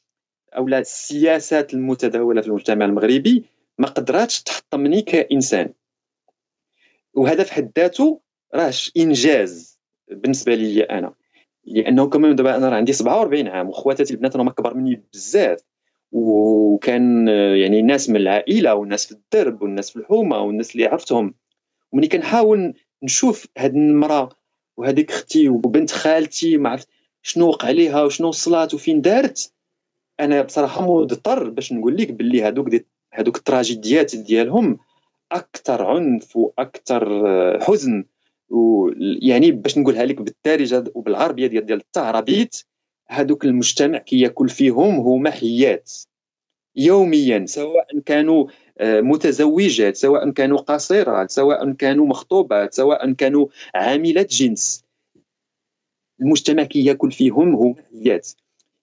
أو 0.57 0.67
لا 0.67 0.79
السياسات 0.79 1.73
المتداولة 1.73 2.41
في 2.41 2.47
المجتمع 2.47 2.85
المغربي 2.85 3.45
ما 3.77 3.87
قدراتش 3.87 4.43
تحطمني 4.43 5.01
كإنسان. 5.01 5.73
وهذا 7.13 7.43
في 7.43 7.53
حد 7.53 7.71
ذاته 7.79 8.21
راه 8.53 8.73
إنجاز 8.97 9.79
بالنسبة 10.07 10.55
لي 10.55 10.83
أنا. 10.83 11.13
لأنه 11.65 12.09
كمان 12.09 12.35
دابا 12.35 12.55
أنا 12.55 12.69
راه 12.69 12.75
عندي 12.75 12.93
47 12.93 13.47
عام 13.47 13.69
وخواتاتي 13.69 14.13
البنات 14.13 14.35
راهم 14.35 14.47
أكبر 14.47 14.73
مني 14.73 15.03
بزاف. 15.13 15.59
وكان 16.15 17.27
يعني 17.27 17.81
ناس 17.81 18.09
من 18.09 18.15
العائلة 18.15 18.75
والناس 18.75 19.05
في 19.05 19.11
الدرب 19.11 19.61
والناس 19.61 19.89
في 19.89 19.95
الحومة 19.95 20.39
والناس 20.39 20.75
اللي 20.75 20.85
عرفتهم. 20.85 21.33
ومني 21.91 22.07
كنحاول 22.07 22.73
نشوف 23.03 23.47
هاد 23.57 23.75
المرأة 23.75 24.29
وهذيك 24.77 25.11
أختي 25.11 25.49
وبنت 25.49 25.91
خالتي 25.91 26.57
ما 26.57 26.69
عرفت 26.69 26.89
شنو 27.21 27.47
وقع 27.47 27.67
عليها 27.67 28.03
وشنو 28.03 28.27
وصلات 28.27 28.73
وفين 28.73 29.01
دارت. 29.01 29.53
أنا 30.19 30.41
بصراحة 30.41 30.81
مضطر 30.81 31.49
باش 31.49 31.73
نقول 31.73 31.97
لك 31.97 32.11
باللي 32.11 32.51
دي 32.51 32.85
هذوك 33.13 33.37
التراجيديات 33.37 34.15
ديالهم 34.15 34.77
أكثر 35.31 35.85
عنف 35.85 36.35
وأكثر 36.35 37.27
آه، 37.27 37.59
حزن. 37.63 38.05
ويعني 38.49 39.51
باش 39.51 39.77
نقولها 39.77 40.05
لك 40.05 40.21
بالدارجه 40.21 40.83
وبالعربية 40.95 41.47
ديال 41.47 41.65
ديال 41.65 41.79
التعربيت 41.79 42.63
هذوك 43.07 43.45
المجتمع 43.45 43.97
كياكل 43.97 44.49
فيهم 44.49 44.95
هما 44.95 45.31
حيات. 45.31 45.91
يوميا 46.75 47.45
سواء 47.45 47.99
كانوا 48.05 48.47
آه، 48.77 49.01
متزوجات 49.01 49.95
سواء 49.95 50.29
كانوا 50.29 50.57
قصيرات 50.57 51.31
سواء 51.31 51.71
كانوا 51.71 52.05
مخطوبات 52.05 52.73
سواء 52.73 53.11
كانوا 53.11 53.47
عاملات 53.75 54.31
جنس. 54.31 54.83
المجتمع 56.21 56.63
كياكل 56.63 57.11
فيهم 57.11 57.55
هما 57.55 57.75
حيات. 57.91 58.31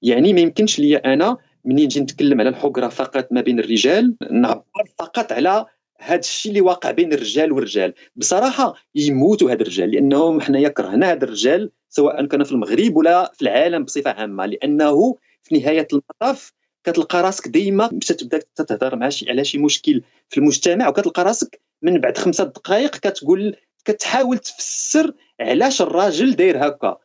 يعني 0.03 0.33
ما 0.33 0.41
يمكنش 0.41 0.79
لي 0.81 0.97
أنا 0.97 1.37
منين 1.65 1.85
نجي 1.85 2.01
نتكلم 2.01 2.41
على 2.41 2.49
الحقرة 2.49 2.89
فقط 2.89 3.33
ما 3.33 3.41
بين 3.41 3.59
الرجال 3.59 4.17
نعبر 4.31 4.85
فقط 4.99 5.33
على 5.33 5.67
هذا 6.03 6.19
الشيء 6.21 6.51
اللي 6.53 6.61
واقع 6.61 6.91
بين 6.91 7.13
الرجال 7.13 7.53
والرجال. 7.53 7.95
بصراحة 8.17 8.75
يموتوا 8.95 9.51
هاد 9.51 9.61
الرجال 9.61 9.91
لأنهم 9.91 10.41
حنايا 10.41 10.69
كرهنا 10.69 11.11
هاد 11.11 11.23
الرجال 11.23 11.71
سواء 11.89 12.27
كان 12.27 12.45
في 12.45 12.53
المغرب 12.53 12.97
ولا 12.97 13.33
في 13.35 13.43
العالم 13.43 13.85
بصفة 13.85 14.11
عامة. 14.11 14.47
لأنه 14.47 15.17
في 15.43 15.59
نهاية 15.59 15.89
المطاف 15.93 16.53
كتلقى 16.85 17.23
راسك 17.23 17.49
ديما 17.49 17.87
باش 17.93 18.09
تبدا 18.09 18.39
تهضر 18.57 18.97
مع 18.97 19.09
شي 19.09 19.31
على 19.31 19.45
شي 19.45 19.59
مشكل 19.59 20.03
في 20.29 20.39
المجتمع 20.39 20.89
وكتلقى 20.89 21.25
راسك 21.25 21.61
من 21.83 22.01
بعد 22.01 22.19
خمسة 22.19 22.45
دقائق 22.45 22.91
كتقول 22.97 23.57
كتحاول 23.85 24.39
تفسر 24.39 25.15
علاش 25.41 25.83
الراجل 25.83 26.37
داير 26.37 26.67
هكا. 26.69 26.99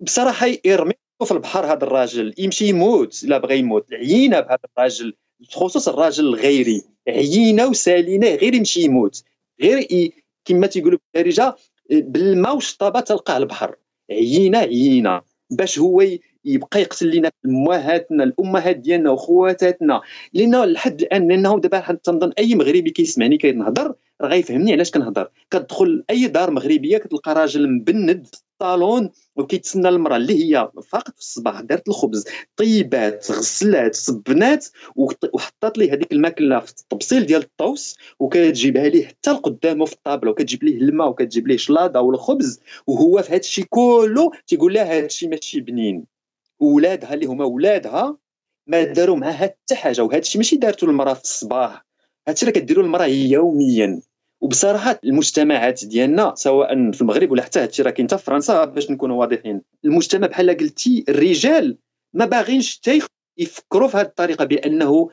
بصراحة 0.00 0.46
يرمي 0.64 0.94
في 1.24 1.32
البحر 1.32 1.66
هذا 1.66 1.84
الراجل 1.84 2.34
يمشي 2.38 2.68
يموت 2.68 3.24
لا 3.24 3.38
بغى 3.38 3.58
يموت 3.58 3.92
عيينا 3.92 4.40
بهذا 4.40 4.58
الراجل. 4.78 5.14
بخصوص 5.40 5.88
الراجل 5.88 6.24
الغيري 6.24 6.82
عيينا 7.08 7.66
وسالينا 7.66 8.34
غير 8.34 8.54
يمشي 8.54 8.80
يموت 8.80 9.22
غير 9.62 10.10
كما 10.44 10.66
تيقولوا 10.66 10.98
بالدارجه 11.14 11.54
بالماء 11.90 12.54
والشطابه 12.54 13.00
تلقاه 13.00 13.36
البحر. 13.36 13.76
عيينا 14.10 14.58
عيينا 14.58 15.22
باش 15.50 15.78
هو 15.78 16.04
يبقى 16.44 16.80
يقتل 16.80 17.16
لنا 17.16 17.30
أمهاتنا 17.46 18.24
الأمهات 18.24 18.76
ديالنا 18.76 19.10
وخواتاتنا 19.10 20.00
لأن 20.32 20.64
لحد 20.64 21.00
الآن 21.02 21.28
لأنه 21.28 21.60
دابا 21.60 21.80
تنظن 22.04 22.32
أي 22.38 22.54
مغربي 22.54 22.90
كيسمعني 22.90 23.38
كنهضر 23.38 23.94
راه 24.20 24.28
غيفهمني 24.28 24.72
علاش 24.72 24.90
كنهضر. 24.90 25.28
كتدخل 25.50 26.04
أي 26.10 26.26
دار 26.26 26.50
مغربية 26.50 26.98
كتلقى 26.98 27.34
راجل 27.34 27.68
مبند 27.70 28.26
الصالون 28.60 29.10
وكيتسنى 29.36 29.88
المرأة 29.88 30.16
اللي 30.16 30.44
هي 30.44 30.70
فقط 30.88 31.14
في 31.14 31.20
الصباح 31.20 31.60
دارت 31.60 31.88
الخبز 31.88 32.24
طيبات 32.56 33.30
غسلات 33.30 33.94
صبنات 33.94 34.66
وحطات 35.32 35.78
ليه 35.78 35.92
هذيك 35.94 36.12
الماكلة 36.12 36.60
في 36.60 36.72
الطبسيل 36.80 37.26
ديال 37.26 37.40
الطوس 37.42 37.96
وكتجيبها 38.18 38.88
ليه 38.88 39.06
حتى 39.06 39.30
لقدامه 39.30 39.84
في 39.84 39.92
الطابلة 39.92 40.30
وكتجيب 40.30 40.64
ليه 40.64 40.76
الماء 40.76 41.08
وكتجيب 41.08 41.48
ليه 41.48 41.56
شلاضة 41.56 42.00
والخبز. 42.00 42.60
وهو 42.86 43.22
في 43.22 43.30
هذا 43.30 43.36
الشيء 43.36 43.64
كله 43.70 44.30
تيقول 44.46 44.74
لها 44.74 44.84
هذا 44.84 45.06
الشيء 45.06 45.28
ماشي 45.28 45.60
بنين. 45.60 46.04
ولادها 46.60 47.14
اللي 47.14 47.26
هما 47.26 47.44
ولادها 47.44 48.16
ما 48.66 48.82
داروا 48.84 49.16
معها 49.16 49.32
حتى 49.32 49.74
حاجة 49.74 50.02
وهذا 50.02 50.18
الشيء 50.18 50.38
ماشي 50.38 50.56
دارته 50.56 50.84
المرأة 50.84 51.14
في 51.14 51.22
الصباح. 51.22 51.86
هادشي 52.28 52.46
راه 52.46 52.52
كديروا 52.52 52.84
المرأة 52.84 53.06
يوميا. 53.06 54.00
وبصراحة 54.44 55.00
المجتمعات 55.04 55.84
ديالنا 55.84 56.34
سواء 56.36 56.90
في 56.90 57.00
المغرب 57.00 57.30
ولا 57.30 57.42
حتى 57.42 57.60
هادشي 57.60 57.82
راه 57.82 57.90
كاين 57.90 58.06
حتى 58.06 58.18
في 58.18 58.24
فرنسا 58.24 58.64
باش 58.64 58.90
نكونوا 58.90 59.20
واضحين. 59.20 59.62
المجتمع 59.84 60.26
بحال 60.26 60.56
قلتي 60.56 61.04
الرجال 61.08 61.78
ما 62.12 62.24
باغينش 62.24 62.76
حتى 62.76 63.00
يفكروا 63.38 63.88
في 63.88 63.96
هذه 63.96 64.06
الطريقة 64.06 64.44
بأنه 64.44 65.10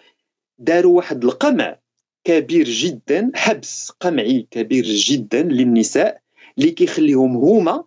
داروا 0.58 0.98
واحد 0.98 1.24
القمع 1.24 1.80
كبير 2.24 2.65
جدا 2.65 3.32
حبس 3.36 3.91
قمعي 3.91 4.48
كبير 4.52 4.84
جدا 4.86 5.44
للنساء 5.44 6.22
اللي 6.58 6.72
كيخليهم 6.72 7.38
هما 7.38 7.84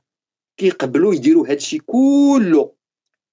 كيقبلوا 0.56 1.14
يديروا 1.14 1.48
هادشي 1.48 1.78
كله. 1.78 2.72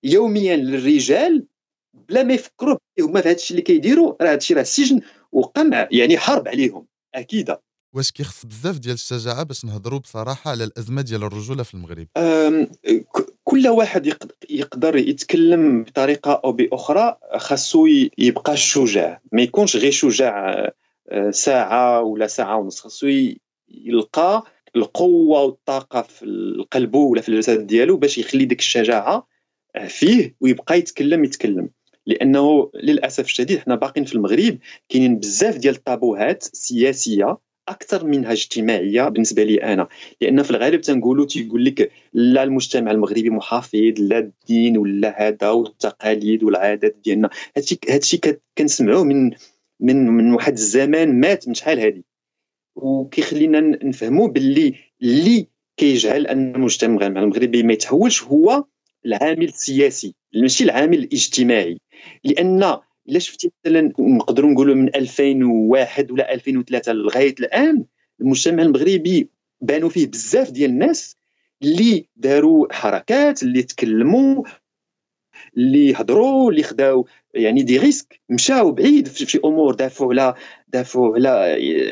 يوميا 0.03 0.55
للرجال 0.55 1.45
بلا 1.93 2.23
ما 2.23 2.33
يفكروا 2.33 2.77
هما 2.99 3.21
في 3.21 3.29
هادشي 3.29 3.51
اللي 3.51 3.61
كيديروا 3.61 4.15
راه 4.21 4.31
هادشي 4.31 4.53
راه 4.53 4.63
سجن 4.63 5.01
وقمع 5.31 5.87
يعني 5.91 6.17
حرب 6.17 6.47
عليهم. 6.47 6.87
اكيده 7.15 7.61
واش 7.93 8.11
كيخص 8.11 8.45
بزاف 8.45 8.79
ديال 8.79 8.93
الشجاعة 8.93 9.43
باش 9.43 9.65
نهضروا 9.65 9.99
بصراحة 9.99 10.51
على 10.51 10.63
الأزمة 10.63 11.01
ديال 11.01 11.23
الرجولة 11.23 11.63
في 11.63 11.73
المغرب؟ 11.73 12.07
كل 13.43 13.67
واحد 13.67 14.13
يقدر 14.49 14.95
يتكلم 14.95 15.83
بطريقة 15.83 16.41
أو 16.45 16.51
بأخرى 16.51 17.17
خاصو 17.37 17.87
يبقى 18.17 18.57
شجاع. 18.57 19.21
ما 19.31 19.41
يكونش 19.41 19.75
غير 19.75 19.91
شجاع 19.91 20.69
ساعة 21.31 22.01
ولا 22.01 22.27
ساعة 22.27 22.57
ونص. 22.57 22.79
خاصو 22.79 23.07
يلقى 23.69 24.43
القوة 24.75 25.41
والطاقة 25.41 26.01
في 26.01 26.25
القلب 26.25 26.95
ولا 26.95 27.21
في 27.21 27.29
الجسد 27.29 27.67
ديالو 27.67 27.97
باش 27.97 28.17
يخلي 28.17 28.45
ديك 28.45 28.59
الشجاعة 28.59 29.27
فيه 29.87 30.35
ويبقى 30.41 30.77
يتكلم 30.77 31.23
يتكلم. 31.23 31.69
لأنه 32.05 32.71
للأسف 32.83 33.25
الشديد 33.25 33.59
حنا 33.59 33.75
باقيين 33.75 34.05
في 34.05 34.15
المغرب 34.15 34.57
كاينين 34.89 35.19
بزاف 35.19 35.57
ديال 35.57 35.75
الطابوهات 35.75 36.43
سياسية 36.43 37.37
أكثر 37.67 38.05
منها 38.05 38.31
اجتماعيه 38.31 39.09
بالنسبة 39.09 39.43
لي 39.43 39.63
أنا. 39.63 39.87
لأن 40.21 40.43
في 40.43 40.51
الغالب 40.51 40.81
تنقولوا 40.81 41.25
تيقول 41.25 41.65
لك 41.65 41.91
لا 42.13 42.43
المجتمع 42.43 42.91
المغربي 42.91 43.29
محافظ 43.29 43.93
لا 43.99 44.19
الدين 44.19 44.77
ولا 44.77 45.27
هذا 45.27 45.49
والتقاليد 45.49 46.43
والعادات 46.43 46.95
ديالنا. 47.03 47.29
هادشي 47.57 47.79
هادشي 47.89 48.19
كنسمعوه 48.57 49.03
من 49.03 49.31
من 49.79 50.07
من 50.07 50.33
واحد 50.33 50.53
الزمان 50.53 51.19
مات 51.19 51.47
من 51.47 51.53
شحال 51.53 51.79
هادي. 51.79 52.05
وكيخلينا 52.75 53.59
نفهموا 53.59 54.27
باللي 54.27 54.73
اللي 55.01 55.47
كيجعل 55.77 56.27
أن 56.27 56.55
المجتمع 56.55 57.07
المغربي 57.07 57.63
ما 57.63 57.73
يتحولش 57.73 58.23
هو 58.23 58.63
العامل 59.05 59.43
السياسي 59.43 60.15
ماشي 60.35 60.63
العامل 60.63 60.99
الاجتماعي. 60.99 61.77
لأن 62.23 62.77
إلا 63.11 63.19
شفتي 63.19 63.51
مثلا 63.65 63.93
نقدروا 63.99 64.51
نقولوا 64.51 64.75
من 64.75 64.95
2001 64.95 66.11
ولا 66.11 66.33
2003 66.33 66.93
لغاية 66.93 67.35
الآن 67.39 67.85
المجتمع 68.21 68.63
المغربي 68.63 69.29
بانوا 69.61 69.89
فيه 69.89 70.07
بزاف 70.07 70.51
ديال 70.51 70.69
الناس 70.69 71.17
اللي 71.63 72.07
داروا 72.15 72.73
حركات 72.73 73.43
اللي 73.43 73.63
تكلموا 73.63 74.43
اللي 75.57 75.93
هضروا 75.93 76.51
اللي 76.51 76.63
خداو 76.63 77.07
يعني 77.33 77.63
des 77.63 77.77
risques 77.77 78.19
مشاو 78.29 78.71
بعيد 78.71 79.07
في 79.07 79.39
أمور 79.45 79.73
دافعوا 79.75 80.13
على 80.13 80.33
دافعوا 80.67 81.15
على 81.15 81.29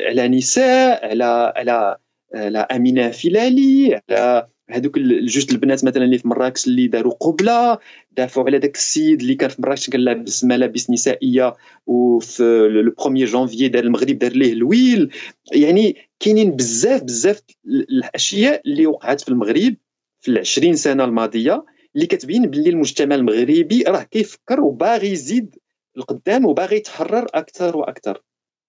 على 0.06 0.28
نساء 0.28 1.08
على 1.10 1.52
على 1.56 1.96
على 2.34 2.58
أمينة 2.58 3.10
فلالي 3.10 4.00
على 4.10 4.48
هذوك 4.72 4.96
الجوج 4.96 5.46
البنات 5.50 5.84
مثلا 5.84 6.04
اللي 6.04 6.18
في 6.18 6.28
مراكش 6.28 6.66
اللي 6.66 6.86
داروا 6.86 7.12
قبلة 7.12 7.78
دافعوا 8.16 8.46
على 8.46 8.58
ذاك 8.58 8.76
السيد 8.76 9.20
اللي 9.20 9.34
كان 9.34 9.50
في 9.50 9.62
مراكش 9.62 9.90
كان 9.90 10.00
لابس 10.00 10.44
ملابس 10.44 10.90
نسائية 10.90 11.54
وفي 11.86 12.42
le 12.68 12.94
1 12.98 13.14
جانفي 13.14 13.68
دار 13.68 13.84
المغرب 13.84 14.18
دار 14.18 14.32
ليه 14.32 14.52
الويل. 14.52 15.12
يعني 15.52 15.96
كاينين 16.20 16.50
بزاف 16.50 17.02
بزاف 17.02 17.42
الأشياء 17.66 18.62
اللي 18.66 18.86
وقعت 18.86 19.20
في 19.20 19.28
المغرب 19.28 19.74
في 20.20 20.30
العشرين 20.30 20.76
سنة 20.76 21.04
الماضية 21.04 21.64
اللي 21.94 22.06
كتبين 22.06 22.46
باللي 22.46 22.70
المجتمع 22.70 23.14
المغربي 23.14 23.82
راه 23.82 24.02
كيفكر 24.02 24.60
وباغي 24.60 25.12
يزيد 25.12 25.56
القدام 25.96 26.46
وباغي 26.46 26.76
يتحرر 26.76 27.26
أكثر 27.34 27.76
وأكثر. 27.76 28.22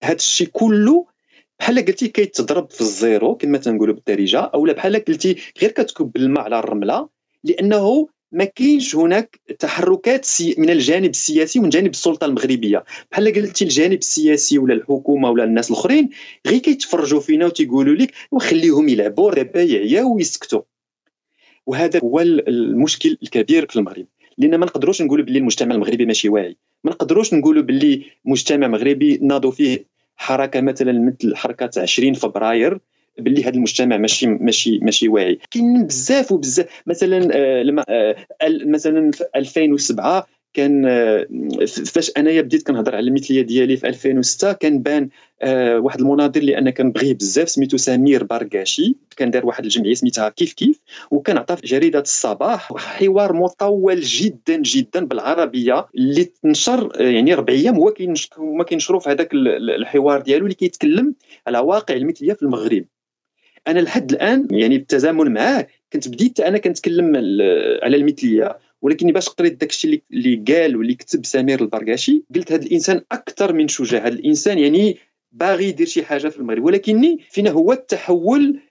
هذا 0.03 0.15
الشيء 0.15 0.47
كله 0.47 1.05
بحال 1.61 1.85
قلتي 1.85 2.07
كيتضرب 2.07 2.69
في 2.69 2.81
الزيرو 2.81 3.35
كما 3.35 3.57
تنقولوا 3.57 3.95
بالدارجة 3.95 4.39
اولا 4.39 4.73
بحال 4.73 5.05
قلتي 5.05 5.35
غير 5.61 5.71
كتكب 5.71 6.17
الماء 6.17 6.43
على 6.43 6.59
الرملة 6.59 7.09
لأنه 7.43 8.07
ما 8.31 8.45
كاينش 8.45 8.95
هناك 8.95 9.39
تحركات 9.59 10.27
من 10.57 10.69
الجانب 10.69 11.09
السياسي 11.09 11.59
ومن 11.59 11.69
جانب 11.69 11.89
السلطة 11.89 12.25
المغربية. 12.25 12.83
بحال 13.11 13.33
قلتي 13.33 13.63
الجانب 13.65 13.99
السياسي 13.99 14.57
ولا 14.57 14.73
الحكومة 14.73 15.29
ولا 15.29 15.43
الناس 15.43 15.71
الأخرين 15.71 16.09
غير 16.47 16.59
كيتفرجوا 16.59 17.19
فينا 17.19 17.45
وتيقولوا 17.45 17.95
لك 17.95 18.11
وخليهم 18.31 18.89
يلعبوا 18.89 19.33
دابا 19.33 19.63
يعياو 19.63 20.15
ويسكتوا. 20.15 20.61
وهذا 21.65 21.99
هو 22.03 22.19
المشكل 22.19 23.17
الكبير 23.23 23.67
في 23.69 23.75
المغرب. 23.75 24.05
لأن 24.37 24.55
ما 24.55 24.65
نقدروش 24.65 25.01
نقولوا 25.01 25.25
باللي 25.25 25.39
المجتمع 25.39 25.75
المغربي 25.75 26.05
ماشي 26.05 26.29
واعي. 26.29 26.57
ما 26.83 26.91
نقدروش 26.91 27.33
نقولوا 27.33 27.63
باللي 27.63 28.05
مجتمع 28.25 28.67
مغربي 28.67 29.17
ناضوا 29.21 29.51
فيه 29.51 29.91
حركة 30.21 30.61
مثلا 30.61 30.91
مثل 30.99 31.35
حركة 31.35 31.81
20 31.81 32.13
فبراير 32.13 32.79
باللي 33.17 33.43
هذا 33.43 33.55
المجتمع 33.55 33.97
ماشي 33.97 34.27
ماشي 34.27 34.79
ماشي 34.79 35.09
واعي. 35.09 35.39
كاين 35.51 35.85
بزاف 35.87 36.31
وبزاف. 36.31 36.81
مثلا 36.87 37.29
آه، 37.33 37.63
لما 37.63 37.83
آه، 37.89 38.15
مثلا 38.65 39.11
في 39.11 39.23
2007 39.35 40.27
كان 40.53 40.85
آه، 40.85 41.27
فاش 41.65 42.11
انايا 42.17 42.41
بديت 42.41 42.67
كنهضر 42.67 42.95
على 42.95 43.07
المثليه 43.07 43.41
ديالي 43.41 43.77
في 43.77 43.87
2006 43.87 44.53
كان 44.53 44.79
بان 44.79 45.09
واحد 45.77 45.99
المناضل 45.99 46.41
اللي 46.41 46.57
أنا 46.57 46.71
كنبغيه 46.71 47.13
بزاف 47.13 47.49
سميتو 47.49 47.77
سمير 47.77 48.23
بركاشي 48.23 48.95
كان 49.17 49.31
دار 49.31 49.45
واحد 49.45 49.63
الجمعية 49.63 49.93
سميتها 49.93 50.29
كيف 50.29 50.53
كيف 50.53 50.79
وكان 51.11 51.37
عطى 51.37 51.55
في 51.55 51.67
جريدة 51.67 51.99
الصباح 51.99 52.73
حوار 52.77 53.33
مطول 53.33 54.01
جدا 54.01 54.57
جدا 54.57 55.05
بالعربية 55.05 55.87
اللي 55.95 56.23
تنشر 56.23 56.91
يعني 57.01 57.33
ربع 57.33 57.53
أيام 57.53 57.75
هو 57.75 57.93
هما 58.37 58.63
كينشروا 58.63 58.99
في 58.99 59.09
هذاك 59.09 59.33
الحوار 59.33 60.21
ديالو 60.21 60.45
اللي 60.45 60.55
كيتكلم 60.55 61.15
على 61.47 61.59
واقع 61.59 61.95
المثليه 61.95 62.33
في 62.33 62.43
المغرب. 62.43 62.85
أنا 63.67 63.79
لحد 63.79 64.11
الآن 64.11 64.47
يعني 64.51 64.77
بالتزامن 64.77 65.33
معاه 65.33 65.67
كنت 65.93 66.07
بديت 66.07 66.39
أنا 66.39 66.57
كنتكلم 66.57 67.15
على 67.83 67.95
المثليه 67.95 68.57
ولكن 68.81 69.11
باش 69.11 69.29
قريت 69.29 69.61
داك 69.61 69.69
الشيء 69.69 70.03
اللي 70.11 70.43
قال 70.47 70.75
واللي 70.75 70.95
كتب 70.95 71.25
سمير 71.25 71.61
البرقاشي 71.61 72.23
قلت 72.35 72.51
هذا 72.51 72.65
الإنسان 72.65 73.01
أكثر 73.11 73.53
من 73.53 73.67
شجاع. 73.67 74.01
هذا 74.01 74.13
الإنسان 74.13 74.59
يعني 74.59 74.97
باغي 75.31 75.65
يدير 75.65 75.87
شي 75.87 76.05
حاجة 76.05 76.27
في 76.27 76.37
المغرب. 76.37 76.63
ولكني 76.63 77.19
فينا 77.29 77.49
هو 77.49 77.71
التحول 77.71 78.61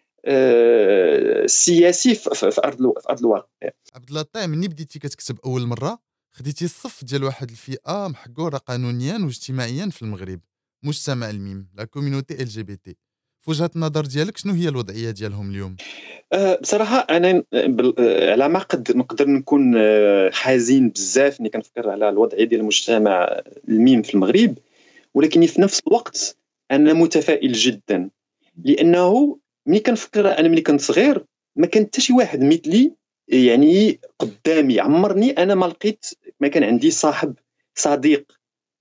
السياسي 1.44 2.10
آه، 2.10 2.14
في 2.14 2.60
أرض 2.64 2.76
في 3.00 3.10
أرض 3.10 3.18
الواقع. 3.20 3.70
عبد 3.94 4.08
الله 4.08 4.20
الطايع 4.20 4.46
مني 4.46 4.68
بديتي 4.68 4.98
كتكتب 4.98 5.38
أول 5.44 5.66
مرة 5.66 5.98
خديتي 6.32 6.64
الصف 6.64 7.04
ديال 7.04 7.24
واحد 7.24 7.50
الفئة 7.50 8.08
محقورة 8.08 8.56
قانونيا 8.56 9.18
واجتماعيا 9.24 9.90
في 9.90 10.02
المغرب 10.02 10.40
مجتمع 10.84 11.30
الميم 11.30 11.68
la 11.74 11.84
communauté 11.84 12.42
LGBT 12.42 12.96
في 13.42 13.50
وجهة 13.50 13.70
النظر 13.76 14.06
ديالك 14.06 14.36
شنو 14.36 14.52
هي 14.52 14.68
الوضعية 14.68 15.10
ديالهم 15.10 15.50
اليوم؟ 15.50 15.76
أه 16.32 16.58
بصراحة 16.62 16.98
أنا 16.98 17.42
أه، 17.52 18.32
على 18.32 18.48
ما 18.48 18.58
قد 18.58 18.96
نقدر 18.96 19.28
نكون 19.28 19.74
أه، 19.76 20.30
حزين 20.30 20.88
بزاف 20.88 21.40
اني 21.40 21.48
كنفكر 21.48 21.90
على 21.90 22.08
الوضعية 22.08 22.44
ديال 22.44 22.60
المجتمع 22.60 23.40
الميم 23.68 24.02
في 24.02 24.14
المغرب 24.14 24.58
ولكن 25.14 25.46
في 25.46 25.60
نفس 25.60 25.80
الوقت 25.86 26.36
أنا 26.70 26.92
متفائل 26.92 27.52
جدا. 27.52 28.10
لأنه 28.64 29.38
ملي 29.66 29.80
كنفكر 29.80 30.38
أنا 30.38 30.48
ملي 30.48 30.60
كنت 30.60 30.80
صغير 30.80 31.24
ما 31.56 31.66
كان 31.66 31.84
حتى 31.84 32.00
شي 32.00 32.12
واحد 32.12 32.40
مثلي 32.42 32.92
يعني 33.28 34.00
قدامي 34.18 34.80
عمرني 34.80 35.30
أنا 35.30 35.54
ما 35.54 35.66
لقيت 35.66 36.06
ما 36.40 36.48
كان 36.48 36.64
عندي 36.64 36.90
صاحب 36.90 37.34
صديق. 37.74 38.32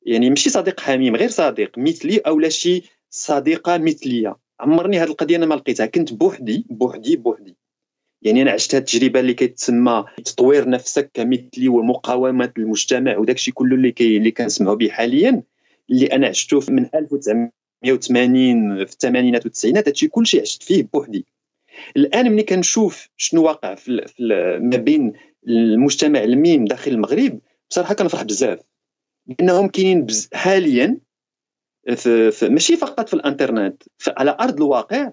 يعني 0.05 0.29
ماشي 0.29 0.49
صديق 0.49 0.79
حميم 0.79 1.15
غير 1.15 1.29
صديق 1.29 1.77
مثلي 1.77 2.17
أو 2.17 2.39
لا 2.39 2.49
شي 2.49 2.83
صديقة 3.09 3.77
مثلية. 3.77 4.35
عمرني 4.59 4.99
هذه 4.99 5.07
القضية 5.07 5.35
أنا 5.37 5.45
ما 5.45 5.55
لقيتها. 5.55 5.85
كنت 5.85 6.13
بوحدي 6.13 6.65
بوحدي 6.69 7.15
بوحدي. 7.15 7.55
يعني 8.21 8.41
أنا 8.41 8.51
عشت 8.51 8.75
هذه 8.75 8.81
التجربة 8.81 9.19
اللي 9.19 9.33
كتسمى 9.33 10.05
تطوير 10.25 10.69
نفسك 10.69 11.11
كمثلي 11.13 11.67
ومقاومة 11.67 12.51
المجتمع 12.57 13.17
وداك 13.17 13.35
الشيء 13.35 13.53
كله 13.53 13.75
اللي 13.75 13.91
كي 13.91 14.17
اللي 14.17 14.31
كنسمعوا 14.31 14.75
به 14.75 14.89
حاليا 14.89 15.43
اللي 15.89 16.05
أنا 16.05 16.27
عشته 16.27 16.59
من 16.69 16.89
1980 16.95 18.85
في 18.85 18.93
الثمانينات 18.93 19.45
والتسعينات 19.45 19.87
هادشي 19.87 20.07
كلشي 20.07 20.39
عشت 20.41 20.63
فيه 20.63 20.87
بوحدي. 20.93 21.25
الآن 21.97 22.31
ملي 22.31 22.43
كنشوف 22.43 23.09
شنو 23.17 23.43
واقع 23.43 23.75
في, 23.75 24.07
في 24.07 24.23
ما 24.61 24.77
بين 24.77 25.13
المجتمع 25.47 26.23
الميم 26.23 26.65
داخل 26.65 26.91
المغرب 26.91 27.39
بصراحة 27.69 27.93
كنفرح 27.93 28.23
بزاف. 28.23 28.59
لأنهم 29.27 29.67
كاينين 29.67 30.07
حاليا 30.33 30.97
في, 31.95 32.31
في 32.31 32.49
ماشي 32.49 32.77
فقط 32.77 33.07
في 33.07 33.13
الانترنت 33.13 33.83
على 34.07 34.37
أرض 34.39 34.55
الواقع 34.55 35.11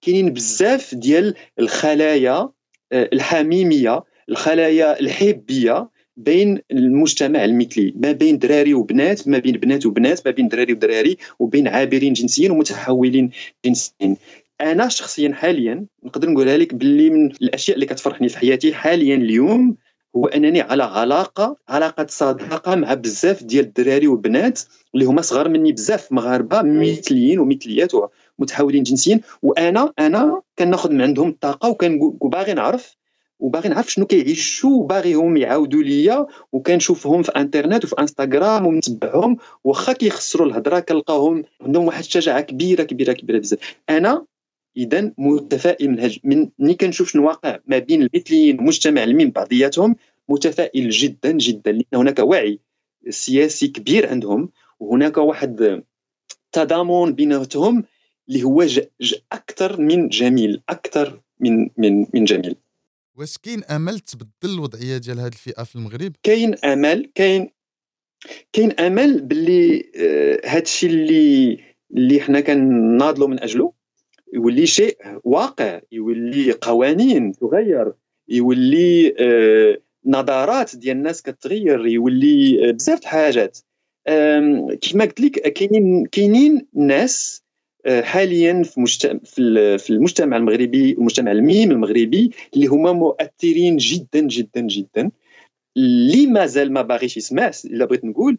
كاينين 0.00 0.32
بزاف 0.32 0.94
ديال 0.94 1.34
الخلايا 1.58 2.48
آه، 2.92 3.08
الحميمية 3.12 4.04
الخلايا 4.28 5.00
الحبية 5.00 5.88
بين 6.16 6.58
المجتمع 6.70 7.44
المثلي 7.44 7.94
ما 7.96 8.12
بين 8.12 8.38
دراري 8.38 8.74
وبنات 8.74 9.28
ما 9.28 9.38
بين 9.38 9.56
بنات 9.56 9.86
وبنات 9.86 10.26
ما 10.26 10.32
بين 10.32 10.48
دراري 10.48 10.72
ودراري 10.72 11.16
وبين 11.38 11.68
عابرين 11.68 12.12
جنسيا 12.12 12.52
ومتحولين 12.52 13.30
جنسيا 13.64 14.16
أنا 14.60 14.88
شخصيا 14.88 15.32
حاليا 15.32 15.86
نقدر 16.04 16.30
نقولها 16.30 16.56
لك 16.56 16.74
باللي 16.74 17.10
من 17.10 17.26
الأشياء 17.26 17.74
اللي 17.74 17.86
كتفرحني 17.86 18.28
في 18.28 18.38
حياتي 18.38 18.74
حاليا 18.74 19.14
اليوم 19.14 19.76
هو 20.18 20.26
أنني 20.26 20.60
على 20.60 20.84
علاقة 20.84 21.56
علاقة 21.68 22.06
صداقة 22.08 22.74
مع 22.74 22.94
بزاف 22.94 23.42
ديال 23.42 23.64
الدراري 23.64 24.06
والبنات 24.08 24.60
اللي 24.94 25.04
هما 25.04 25.22
صغار 25.22 25.48
مني 25.48 25.72
بزاف 25.72 26.12
مغاربة 26.12 26.62
مثليين 26.62 27.38
ومثليات 27.38 27.92
ومتحولين 28.38 28.82
جنسيا. 28.82 29.20
وأنا 29.42 29.92
أنا 29.98 30.42
كناخذ 30.58 30.92
من 30.92 31.02
عندهم 31.02 31.28
الطاقة 31.28 31.76
وباغي 32.20 32.54
نعرف 32.54 32.96
وباغي 33.38 33.68
نعرف 33.68 33.90
شنو 33.92 34.06
كيعيشوا 34.06 34.70
وباغيهم 34.70 35.36
يعاودوا 35.36 35.82
ليا. 35.82 36.26
وكنشوفهم 36.52 37.22
في 37.22 37.32
إنترنت 37.36 37.84
وفي 37.84 37.94
إنستغرام 37.98 38.66
ونتبعهم 38.66 39.36
واخا 39.64 39.92
كيخسروا 39.92 40.46
الهضرة 40.46 40.80
كنلقاهم 40.80 41.44
عندهم 41.60 41.86
واحد 41.86 42.04
الشجاعة 42.04 42.40
كبيرة 42.40 42.82
كبيرة 42.82 43.12
كبيرة 43.12 43.38
بزاف. 43.38 43.58
أنا 43.90 44.24
اذا 44.78 45.12
متفائل 45.18 45.90
من 45.90 46.00
هج... 46.00 46.18
من 46.24 46.48
ملي 46.58 46.74
كنشوف 46.74 47.12
شنو 47.12 47.26
واقع 47.26 47.58
ما 47.66 47.78
بين 47.78 48.02
المثليين 48.02 48.60
ومجتمع 48.60 49.04
الميم 49.04 49.30
بعضياتهم 49.30 49.96
متفائل 50.28 50.90
جدا 50.90 51.32
جدا 51.32 51.72
لأن 51.72 51.84
هناك 51.94 52.18
وعي 52.18 52.58
سياسي 53.10 53.68
كبير 53.68 54.10
عندهم 54.10 54.50
وهناك 54.80 55.16
واحد 55.16 55.82
تضامن 56.52 57.12
بيناتهم 57.12 57.84
اللي 58.28 58.42
هو 58.42 58.64
ج... 58.64 58.80
ج... 59.00 59.14
أكثر 59.32 59.80
من 59.80 60.08
جميل 60.08 60.62
أكثر 60.68 61.20
من 61.40 61.68
من 61.76 62.06
من 62.14 62.24
جميل. 62.24 62.56
واش 63.14 63.38
كاين 63.38 63.64
أمل 63.64 64.00
تبدل 64.00 64.54
الوضعية 64.54 64.98
ديال 64.98 65.18
هذه 65.18 65.26
الفئة 65.26 65.62
في 65.62 65.76
المغرب؟ 65.76 66.12
كاين 66.22 66.54
أمل 66.54 67.10
كاين 67.14 67.50
كاين 68.52 68.72
أمل 68.72 69.20
باللي 69.20 69.78
هذا 70.44 70.58
آه 70.58 70.62
الشيء 70.62 70.90
اللي 70.90 71.58
اللي 71.90 72.20
حنا 72.20 72.40
كناضلوا 72.40 73.28
من 73.28 73.40
اجله 73.40 73.77
يولي 74.34 74.66
شيء 74.66 74.96
واقع 75.24 75.80
يولي 75.92 76.52
قوانين 76.52 77.32
تغير 77.32 77.92
يولي 78.28 79.14
آه 79.18 79.78
نظرات 80.06 80.76
ديال 80.76 80.96
الناس 80.96 81.22
كتغير 81.22 81.86
يولي 81.86 82.68
آه 82.68 82.72
بزاف 82.72 83.00
الحاجات 83.02 83.58
كما 84.80 85.04
قلت 85.04 85.20
لك 85.20 85.52
كاينين 85.52 86.06
كاينين 86.06 86.66
ناس 86.74 87.42
آه، 87.86 88.00
حاليا 88.00 88.62
في 88.62 88.80
مجتمع 88.80 89.18
في 89.78 89.90
المجتمع 89.90 90.36
المغربي 90.36 90.92
المجتمع 90.92 91.32
الميم 91.32 91.70
المغربي 91.70 92.30
اللي 92.54 92.66
هما 92.66 92.92
مؤثرين 92.92 93.76
جدا 93.76 94.20
جدا 94.20 94.60
جدا. 94.60 95.10
اللي 95.76 96.26
مازال 96.26 96.72
ما 96.72 96.82
باغيش 96.82 97.16
يسمع 97.16 97.50
إلا 97.64 97.84
بغيت 97.84 98.04
نقول 98.04 98.38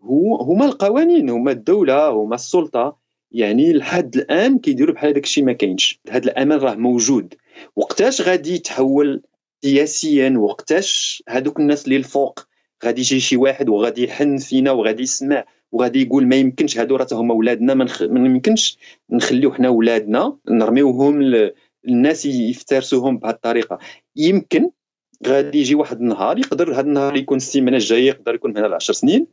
هو 0.00 0.36
هما 0.36 0.64
القوانين 0.64 1.30
هما 1.30 1.50
الدولة 1.50 2.08
هما 2.08 2.34
السلطة. 2.34 2.98
يعني 3.32 3.72
لحد 3.72 4.16
الآن 4.16 4.58
كيديروا 4.58 4.94
بحال 4.94 5.10
هذاك 5.10 5.24
الشيء 5.24 5.44
ما 5.44 5.52
كاينش. 5.52 6.00
هذا 6.10 6.24
الأمل 6.24 6.62
راه 6.62 6.74
موجود. 6.74 7.34
وقتاش 7.76 8.20
غادي 8.22 8.54
يتحول 8.54 9.22
سياسيا؟ 9.62 10.34
وقتاش 10.38 11.22
هذوك 11.28 11.60
الناس 11.60 11.84
اللي 11.84 11.96
الفوق 11.96 12.46
غادي 12.84 13.00
يجي 13.00 13.20
شي 13.20 13.36
واحد 13.36 13.68
وغادي 13.68 14.04
يحن 14.04 14.36
فينا 14.38 14.70
وغادي 14.70 15.02
يسمع 15.02 15.44
وغادي 15.72 16.02
يقول 16.02 16.26
ما 16.26 16.36
يمكنش 16.36 16.78
هادو 16.78 16.96
راه 16.96 17.06
هما 17.12 17.34
ولادنا 17.34 17.74
ما, 17.74 17.84
نخ... 17.84 18.02
ما 18.02 18.26
يمكنش 18.26 18.78
نخليو 19.10 19.52
حنا 19.52 19.68
ولادنا 19.68 20.36
نرميوهم 20.50 21.22
ل... 21.22 21.52
الناس 21.88 22.26
يفترسوهم 22.26 23.18
بهذه 23.18 23.34
الطريقة. 23.34 23.78
يمكن 24.16 24.70
غادي 25.26 25.58
يجي 25.58 25.74
واحد 25.74 26.00
النهار 26.00 26.38
يقدر 26.38 26.72
هذا 26.72 26.80
النهار 26.80 27.16
يكون 27.16 27.36
السيمانة 27.36 27.76
الجاية 27.76 28.06
يقدر 28.06 28.34
يكون 28.34 28.54
من 28.54 28.64
10 28.64 28.94
سنين 28.94 29.26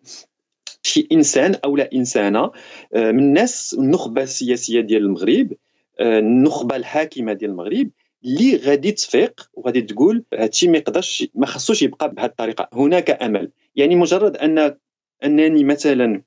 شي 0.83 1.07
إنسان 1.11 1.55
أو 1.65 1.77
لا 1.77 1.89
إنسانة 1.93 2.51
آه، 2.93 3.11
من 3.11 3.19
الناس 3.19 3.75
النخبة 3.79 4.23
السياسية 4.23 4.81
ديال 4.81 5.01
المغرب 5.03 5.53
آه، 5.99 6.19
النخبة 6.19 6.75
الحاكمة 6.75 7.33
ديال 7.33 7.51
المغرب 7.51 7.89
اللي 8.25 8.55
غادي 8.57 8.91
تفيق 8.91 9.49
وغادي 9.53 9.81
تقول 9.81 10.23
هادشي 10.33 10.67
ما 10.67 10.77
يقدرش 10.77 11.27
ما 11.35 11.45
خصوش 11.45 11.81
يبقى 11.81 12.13
بهذه 12.13 12.25
الطريقة 12.25 12.69
هناك 12.73 13.23
أمل. 13.23 13.51
يعني 13.75 13.95
مجرد 13.95 14.37
أن 14.37 14.75
أنني 15.23 15.63
مثلا 15.63 16.21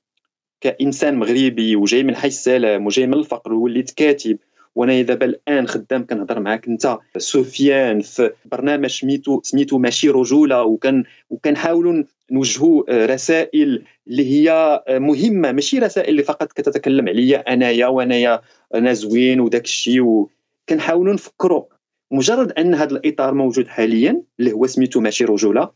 كإنسان 0.60 1.14
مغربي 1.18 1.76
وجاي 1.76 2.02
من 2.02 2.16
حي 2.16 2.28
السلام 2.28 2.86
وجاي 2.86 3.06
من 3.06 3.14
الفقر 3.14 3.52
ووليت 3.52 3.90
كاتب 3.90 4.38
وأنا 4.74 5.02
دابا 5.02 5.26
الآن 5.26 5.68
خدام 5.68 6.06
كنهضر 6.06 6.40
معاك 6.40 6.68
أنت 6.68 6.98
سفيان 7.18 8.00
في 8.00 8.30
برنامج 8.44 8.90
سميتو 8.90 9.40
سميتو 9.42 9.78
ماشي 9.78 10.08
رجولة 10.08 10.62
وكان 10.62 11.04
وكنحاولوا 11.30 12.04
نوجهوا 12.30 13.06
رسائل 13.06 13.84
اللي 14.08 14.30
هي 14.30 14.82
مهمة 14.88 15.52
ماشي 15.52 15.78
رسائل 15.78 16.08
اللي 16.08 16.22
فقط 16.22 16.52
كتتكلم 16.52 17.08
عليا 17.08 17.52
أنايا 17.52 17.86
وأنايا 17.86 18.40
أنا 18.74 18.92
زوين 18.92 19.40
وداك 19.40 19.64
الشيء 19.64 20.00
وكنحاولوا 20.00 21.14
نفكروا 21.14 21.64
مجرد 22.10 22.52
أن 22.52 22.74
هذا 22.74 22.92
الإطار 22.96 23.34
موجود 23.34 23.66
حاليا 23.66 24.22
اللي 24.40 24.52
هو 24.52 24.66
سميتو 24.66 25.00
ماشي 25.00 25.24
رجولة 25.24 25.70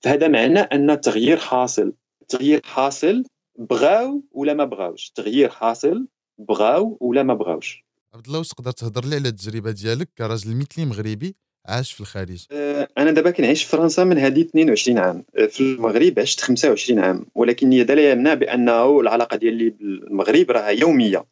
فهذا 0.00 0.28
معناه 0.28 0.62
أن 0.62 0.90
التغيير 0.90 1.36
حاصل. 1.36 1.92
التغيير 2.22 2.60
حاصل 2.64 3.24
بغاو 3.58 4.22
ولا 4.32 4.54
ما 4.54 4.64
بغاوش؟ 4.64 5.08
التغيير 5.08 5.48
حاصل 5.48 6.08
بغاو 6.38 6.98
ولا 7.00 7.22
ما 7.22 7.34
بغاوش؟ 7.34 7.84
عبد 8.14 8.26
الله 8.26 8.38
واش 8.38 8.48
تقدر 8.48 8.70
تهضر 8.70 9.04
لي 9.04 9.16
على 9.16 9.28
التجربة 9.28 9.70
ديالك 9.70 10.08
كراجل 10.18 10.56
مثلي 10.56 10.84
مغربي؟ 10.84 11.36
عاش 11.66 11.92
في 11.92 12.00
الخارج 12.00 12.46
أه، 12.52 12.88
أنا 12.98 13.10
دابا 13.10 13.30
كنعيش 13.30 13.64
في 13.64 13.70
فرنسا 13.70 14.04
من 14.04 14.18
هذه 14.18 14.40
22 14.40 14.98
عام. 14.98 15.24
أه، 15.36 15.46
في 15.46 15.60
المغرب 15.60 16.18
عشت 16.18 16.40
25 16.40 16.98
عام. 16.98 17.26
ولكن 17.34 17.72
هذا 17.72 17.94
لا 17.94 18.10
يمنع 18.10 18.34
بأنه 18.34 19.00
العلاقة 19.00 19.36
ديالي 19.36 19.70
بالمغرب 19.70 20.50
راها 20.50 20.68
يومية. 20.68 21.24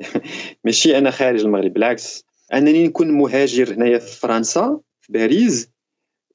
ماشي 0.64 0.98
أنا 0.98 1.10
خارج 1.10 1.40
المغرب 1.40 1.72
بالعكس. 1.72 2.24
أنني 2.52 2.86
نكون 2.86 3.10
مهاجر 3.10 3.74
هنايا 3.74 3.98
في 3.98 4.20
فرنسا 4.20 4.80
في 5.00 5.12
باريس. 5.12 5.68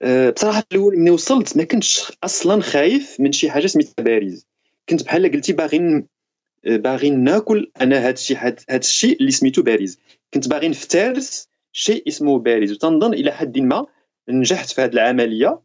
أه، 0.02 0.30
بصراحة 0.30 0.64
الأول 0.72 1.00
ملي 1.00 1.12
وصلت 1.12 1.58
ما 1.58 1.64
كنتش 1.64 2.12
أصلا 2.24 2.62
خايف 2.62 3.20
من 3.20 3.32
شي 3.32 3.52
حاجة 3.52 3.68
سميتها 3.68 4.04
باريس. 4.04 4.48
كنت 4.90 5.04
بحال 5.04 5.32
قلتي 5.32 5.54
باغي 5.54 6.04
باغي 6.66 7.10
ناكل 7.10 7.72
أنا 7.82 7.98
هذا 7.98 8.10
الشيء 8.10 8.38
هذا 8.38 8.78
الشيء 8.78 9.18
اللي 9.20 9.32
سميتو 9.32 9.62
باريس. 9.62 10.00
كنت 10.34 10.48
باغي 10.48 10.68
نفترس 10.68 11.50
شيء 11.78 12.08
اسمه 12.08 12.40
باريس. 12.40 12.72
وتنظن 12.72 13.14
إلى 13.14 13.32
حد 13.32 13.60
ما 13.60 13.86
نجحت 14.30 14.70
في 14.70 14.82
هذه 14.82 14.94
العملية 14.94 15.60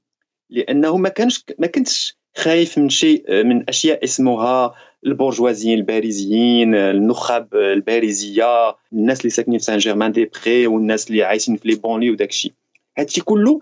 لأنه 0.50 0.96
ما 0.96 1.08
كانش 1.08 1.44
ما 1.58 1.66
كنتش 1.66 2.16
خايف 2.36 2.78
من 2.78 2.88
شيء 2.88 3.44
من 3.44 3.68
أشياء 3.68 4.04
اسمها 4.04 4.74
البورجوازيين 5.06 5.78
الباريزيين 5.78 6.74
النخب 6.74 7.54
الباريزية 7.54 8.76
الناس 8.92 9.20
اللي 9.20 9.30
ساكنين 9.30 9.58
في 9.58 9.64
سان 9.64 9.78
جيرمان 9.78 10.12
دي 10.12 10.30
بري 10.44 10.66
والناس 10.66 11.10
اللي 11.10 11.22
عايشين 11.22 11.56
في 11.56 11.68
les 11.68 11.74
banlieues 11.74 12.10
وداك 12.10 12.28
الشيء. 12.28 12.52
هادشي 12.98 13.20
كله 13.20 13.60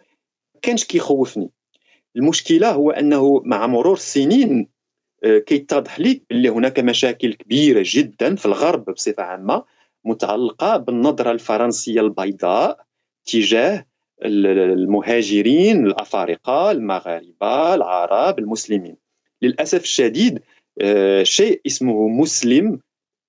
كانش 0.63 0.85
كيخوفني. 0.85 1.51
المشكلة 2.17 2.71
هو 2.71 2.91
أنه 2.91 3.43
مع 3.45 3.67
مرور 3.67 3.93
السنين 3.95 4.69
آه، 5.25 5.39
كيتضح 5.39 6.01
لك 6.01 6.23
بلي 6.31 6.49
هناك 6.49 6.79
مشاكل 6.81 7.35
كبيرة 7.35 7.83
جدا 7.87 8.35
في 8.37 8.47
الغرب 8.47 8.85
بصفة 8.91 9.23
عامة. 9.23 9.65
متعلقة 10.09 10.77
بالنظرة 10.77 11.31
الفرنسية 11.31 12.01
البيضاء 12.01 12.79
تجاه 13.27 13.87
المهاجرين 14.25 15.87
الأفارقة 15.87 16.71
المغاربة 16.71 17.75
العرب 17.75 18.39
المسلمين. 18.39 18.97
للأسف 19.43 19.83
الشديد 19.83 20.43
آه، 20.81 21.23
شيء 21.23 21.61
اسمه 21.67 22.09
مسلم 22.09 22.81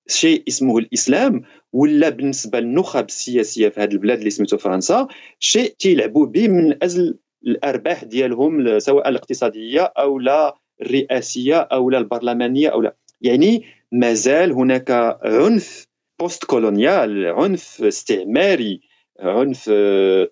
شيء 0.08 0.42
اسمه 0.48 0.78
الإسلام 0.78 1.42
ولا 1.72 2.08
بالنسبة 2.08 2.60
للنخب 2.60 3.04
السياسية 3.04 3.68
في 3.68 3.80
هذه 3.80 3.92
البلاد 3.92 4.18
اللي 4.18 4.30
سميتو 4.30 4.56
فرنسا 4.58 5.08
شيء 5.38 5.74
تيلعبوا 5.78 6.26
به 6.26 6.48
من 6.48 6.82
أجل 6.82 7.18
الأرباح 7.46 8.04
ديالهم 8.04 8.78
سواء 8.78 9.08
الاقتصادية 9.08 9.80
أو 9.82 10.18
لا 10.18 10.56
الرئاسية 10.82 11.56
أو 11.56 11.90
لا 11.90 11.98
البرلمانية 11.98 12.68
أو 12.68 12.82
لا. 12.82 12.96
يعني 13.20 13.64
مازال 13.92 14.52
هناك 14.52 14.90
عنف 15.24 15.86
بوست 16.20 16.44
كولونيال 16.44 17.26
عنف 17.26 17.82
استعماري 17.82 18.80
عنف 19.20 19.70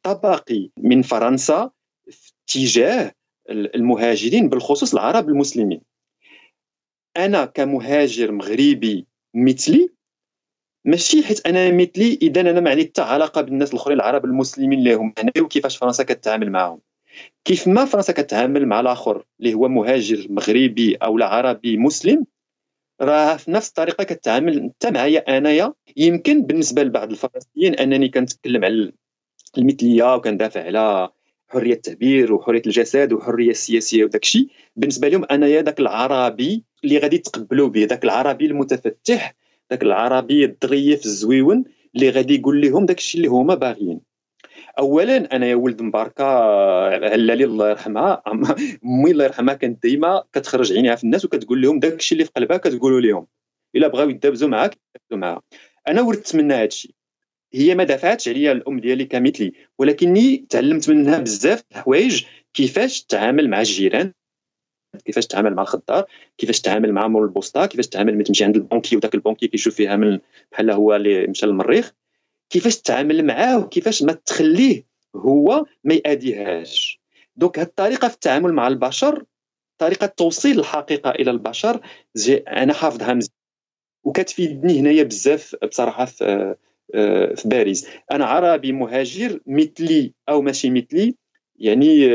طبقي 0.03 0.71
من 0.77 1.03
فرنسا 1.03 1.71
تجاه 2.47 3.13
المهاجرين 3.51 4.49
بالخصوص 4.49 4.93
العرب 4.95 5.29
المسلمين. 5.29 5.81
أنا 7.17 7.45
كمهاجر 7.45 8.33
مغربي 8.33 9.07
مثلي 9.35 9.89
ماشي 10.85 11.23
حيت 11.23 11.47
أنا 11.47 11.71
مثلي 11.71 12.19
اذا 12.23 12.41
أنا 12.41 12.61
ما 12.61 12.71
عندي 12.71 12.85
حتى 12.85 13.03
علاقة 13.03 13.41
بالناس 13.41 13.71
الأخرين 13.71 13.97
العرب 13.97 14.25
المسلمين 14.25 14.79
اللي 14.79 14.95
هم 14.95 15.15
هنا 15.19 15.33
وكيفاش 15.41 15.77
فرنسا 15.77 16.05
كتعامل 16.05 16.51
معهم 16.51 16.81
كيف 17.45 17.69
ما 17.69 17.85
فرنسا 17.85 18.13
كتعامل 18.13 18.67
مع 18.67 18.81
الآخر 18.81 19.25
اللي 19.41 19.55
هو 19.55 19.69
مهاجر 19.69 20.27
مغربي 20.31 20.97
أو 20.97 21.23
عربي 21.23 21.77
مسلم 21.77 22.27
راه 23.01 23.37
في 23.37 23.51
نفس 23.51 23.69
الطريقة 23.69 24.05
كتعامل 24.05 24.59
انت 24.59 24.87
معايا 24.87 25.39
أنايا. 25.39 25.75
يمكن 25.97 26.43
بالنسبة 26.43 26.83
لبعض 26.83 27.11
الفرنسيين 27.11 27.75
أنني 27.75 28.09
كنتكلم 28.09 28.65
على 28.65 28.93
المثلية 29.59 30.15
وكندافع 30.15 30.65
على 30.65 31.09
حرية 31.49 31.75
التعبير 31.75 32.33
وحرية 32.33 32.63
الجسد 32.67 33.13
وحرية 33.13 33.51
السياسية 33.51 34.05
وداك 34.05 34.23
الشيء. 34.23 34.49
بالنسبة 34.77 35.09
لهم 35.09 35.25
أنايا 35.25 35.61
داك 35.61 35.81
العربي 35.81 36.65
اللي 36.85 36.99
غادي 36.99 37.17
يتقبلوا 37.17 37.69
به 37.69 37.85
داك 37.85 38.05
العربي 38.05 38.47
المتفتح 38.47 39.35
داك 39.71 39.83
العربي 39.83 40.45
الظريف 40.45 41.05
الزويون 41.05 41.65
اللي 41.95 42.11
غادي 42.11 42.35
يقول 42.35 42.61
لهم 42.61 42.87
داك 42.87 42.99
الشيء 42.99 43.21
اللي 43.21 43.31
هما 43.31 43.55
باغيين. 43.55 44.08
اولا 44.79 45.37
أنا 45.37 45.47
يا 45.47 45.55
ولد 45.55 45.83
مباركة 45.83 46.25
علالي 46.85 47.45
الله 47.45 47.71
يرحمها. 47.71 48.23
امي 48.85 49.11
الله 49.11 49.25
يرحمها 49.25 49.55
كانت 49.55 49.83
ديما 49.83 50.25
كتخرج 50.33 50.73
عينيها 50.73 50.95
في 50.95 51.05
الناس 51.05 51.25
وكتقول 51.25 51.63
لهم 51.63 51.79
داك 51.81 51.93
الشيء 51.93 52.17
اللي 52.17 52.25
في 52.25 52.31
قلبها 52.37 52.57
كتقولوا 52.57 53.01
لهم. 53.01 53.27
إلا 53.77 53.89
بغاو 53.89 54.09
يدابزوا 54.11 54.49
معاك 54.49 54.79
يدابزوا 54.97 55.19
معاها. 55.19 55.43
أنا 55.89 56.03
ورثت 56.03 56.37
منها 56.37 56.57
هذا 56.57 56.65
الشيء 56.65 56.91
هي 57.55 57.75
ما 57.75 57.85
دافعتش 57.85 58.29
عليا 58.29 58.53
الأم 58.53 58.81
ديالي 58.81 59.05
كمثلي 59.05 59.53
ولكني 59.79 60.37
تعلمت 60.37 60.91
منها 60.91 61.19
بزاف 61.19 61.63
الحوايج 61.73 62.25
كيفاش 62.55 63.03
تعامل 63.03 63.51
مع 63.51 63.59
الجيران 63.61 64.13
كيفاش 65.05 65.27
تعامل 65.27 65.55
مع 65.55 65.63
الخضار 65.63 66.05
كيفاش 66.39 66.61
تعامل 66.61 66.93
مع 66.93 67.09
مول 67.09 67.25
البوسطة 67.25 67.67
كيفاش 67.67 67.89
تعامل 67.89 68.15
ملي 68.15 68.25
تمشي 68.25 68.45
عند 68.45 68.57
البونكي 68.57 68.97
وداك 68.97 69.15
ال 69.15 69.19
banquier 69.19 69.49
كيشوف 69.49 69.75
فيها 69.75 69.97
من 69.97 70.19
بحال 70.53 70.71
هو 70.71 70.97
اللي 70.97 71.27
مشى 71.27 71.47
للمريخ. 71.47 71.93
كيفاش 72.51 72.77
تتعامل 72.77 73.27
معاه 73.27 73.59
وكيفاش 73.59 74.03
ما 74.03 74.13
تخليه 74.13 74.85
هو 75.17 75.65
ما 75.85 75.95
يأديهاش. 75.95 77.01
donc 77.37 77.59
هاد 77.59 77.67
الطريقة 77.67 78.09
في 78.09 78.15
التعامل 78.15 78.53
مع 78.53 78.69
البشر 78.69 79.25
طريقة 79.79 80.07
توصيل 80.07 80.59
الحقيقة 80.59 81.11
إلى 81.11 81.31
البشر 81.31 81.81
أنا 82.29 82.73
حافظها 82.73 83.15
مزيان. 83.15 83.33
وكتفيدني 84.05 84.81
هنايا 84.81 85.03
بزاف 85.03 85.57
بصراحة 85.65 86.05
في 86.05 86.55
في 87.37 87.43
باريس. 87.45 87.89
أنا 88.13 88.25
عربي 88.27 88.73
مهاجر 88.73 89.41
مثلي 89.47 90.15
أو 90.29 90.43
ماشي 90.43 90.71
مثلي 90.71 91.15
يعني 91.57 92.09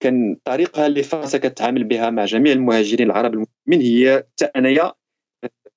كان 0.00 0.32
الطريقة 0.32 0.86
اللي 0.86 1.02
فرنسا 1.02 1.38
كتعامل 1.38 1.84
بها 1.84 2.10
مع 2.10 2.24
جميع 2.24 2.52
المهاجرين 2.52 3.06
العرب 3.06 3.34
المسلمين 3.34 3.80
هي 3.80 4.24
حتى 4.32 4.44
أنايا 4.44 4.92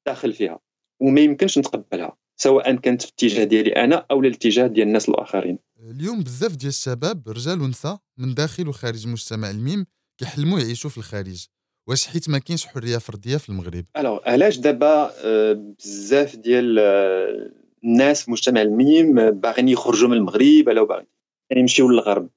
داخل 0.06 0.34
فيها 0.34 0.60
وما 1.00 1.22
يمكنش 1.22 1.58
نتقبلها. 1.58 2.18
سواء 2.42 2.76
كانت 2.76 3.02
في 3.02 3.08
الاتجاه 3.10 3.44
ديالي 3.44 3.72
أنا 3.72 4.06
أو 4.12 4.20
الاتجاه 4.20 4.68
ديال 4.68 4.88
الناس 4.88 5.10
الآخرين. 5.10 5.60
اليوم 5.90 6.24
بزاف 6.24 6.56
ديال 6.56 6.70
الشباب 6.70 7.30
رجال 7.30 7.62
ونساء 7.62 7.98
من 8.18 8.34
داخل 8.34 8.68
وخارج 8.68 9.08
مجتمع 9.08 9.50
الميم 9.50 9.86
كيحلموا 10.18 10.60
يعيشوا 10.60 10.90
في 10.90 10.98
الخارج 10.98 11.46
واش 11.88 12.08
حيت 12.08 12.30
ما 12.30 12.38
كاينش 12.38 12.66
حرية 12.66 12.98
فردية 12.98 13.38
في 13.38 13.50
المغرب؟ 13.50 13.86
alors 13.98 14.20
علاش 14.26 14.58
دابا 14.58 15.12
آه، 15.26 15.54
بزاف 15.54 16.36
ديال 16.36 16.80
آه، 16.80 17.52
الناس 17.84 18.24
في 18.24 18.32
مجتمع 18.32 18.62
الميم 18.62 19.32
باغيين 19.32 19.70
يخرجوا 19.70 20.10
من 20.10 20.18
المغرب 20.18 20.64
ولا 20.68 20.84
باغيين 20.84 21.08
يمشيو 21.52 21.90
للغرب؟ 21.90 22.30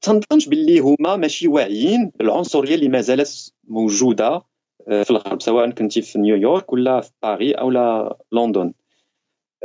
تنظنش 0.00 0.48
باللي 0.48 0.78
هما 0.78 1.16
ماشي 1.16 1.48
واعيين 1.48 2.12
بالعنصرية 2.18 2.74
اللي 2.74 2.88
ما 2.88 3.00
زالت 3.00 3.52
موجودة 3.64 4.42
آه، 4.88 5.02
في 5.02 5.10
الغرب 5.10 5.42
سواء 5.42 5.70
كنتي 5.70 6.02
في 6.02 6.18
نيويورك 6.18 6.72
ولا 6.72 7.00
في 7.00 7.10
باريس 7.22 7.54
أو 7.54 7.70
لا 7.70 8.16
لندن. 8.32 8.72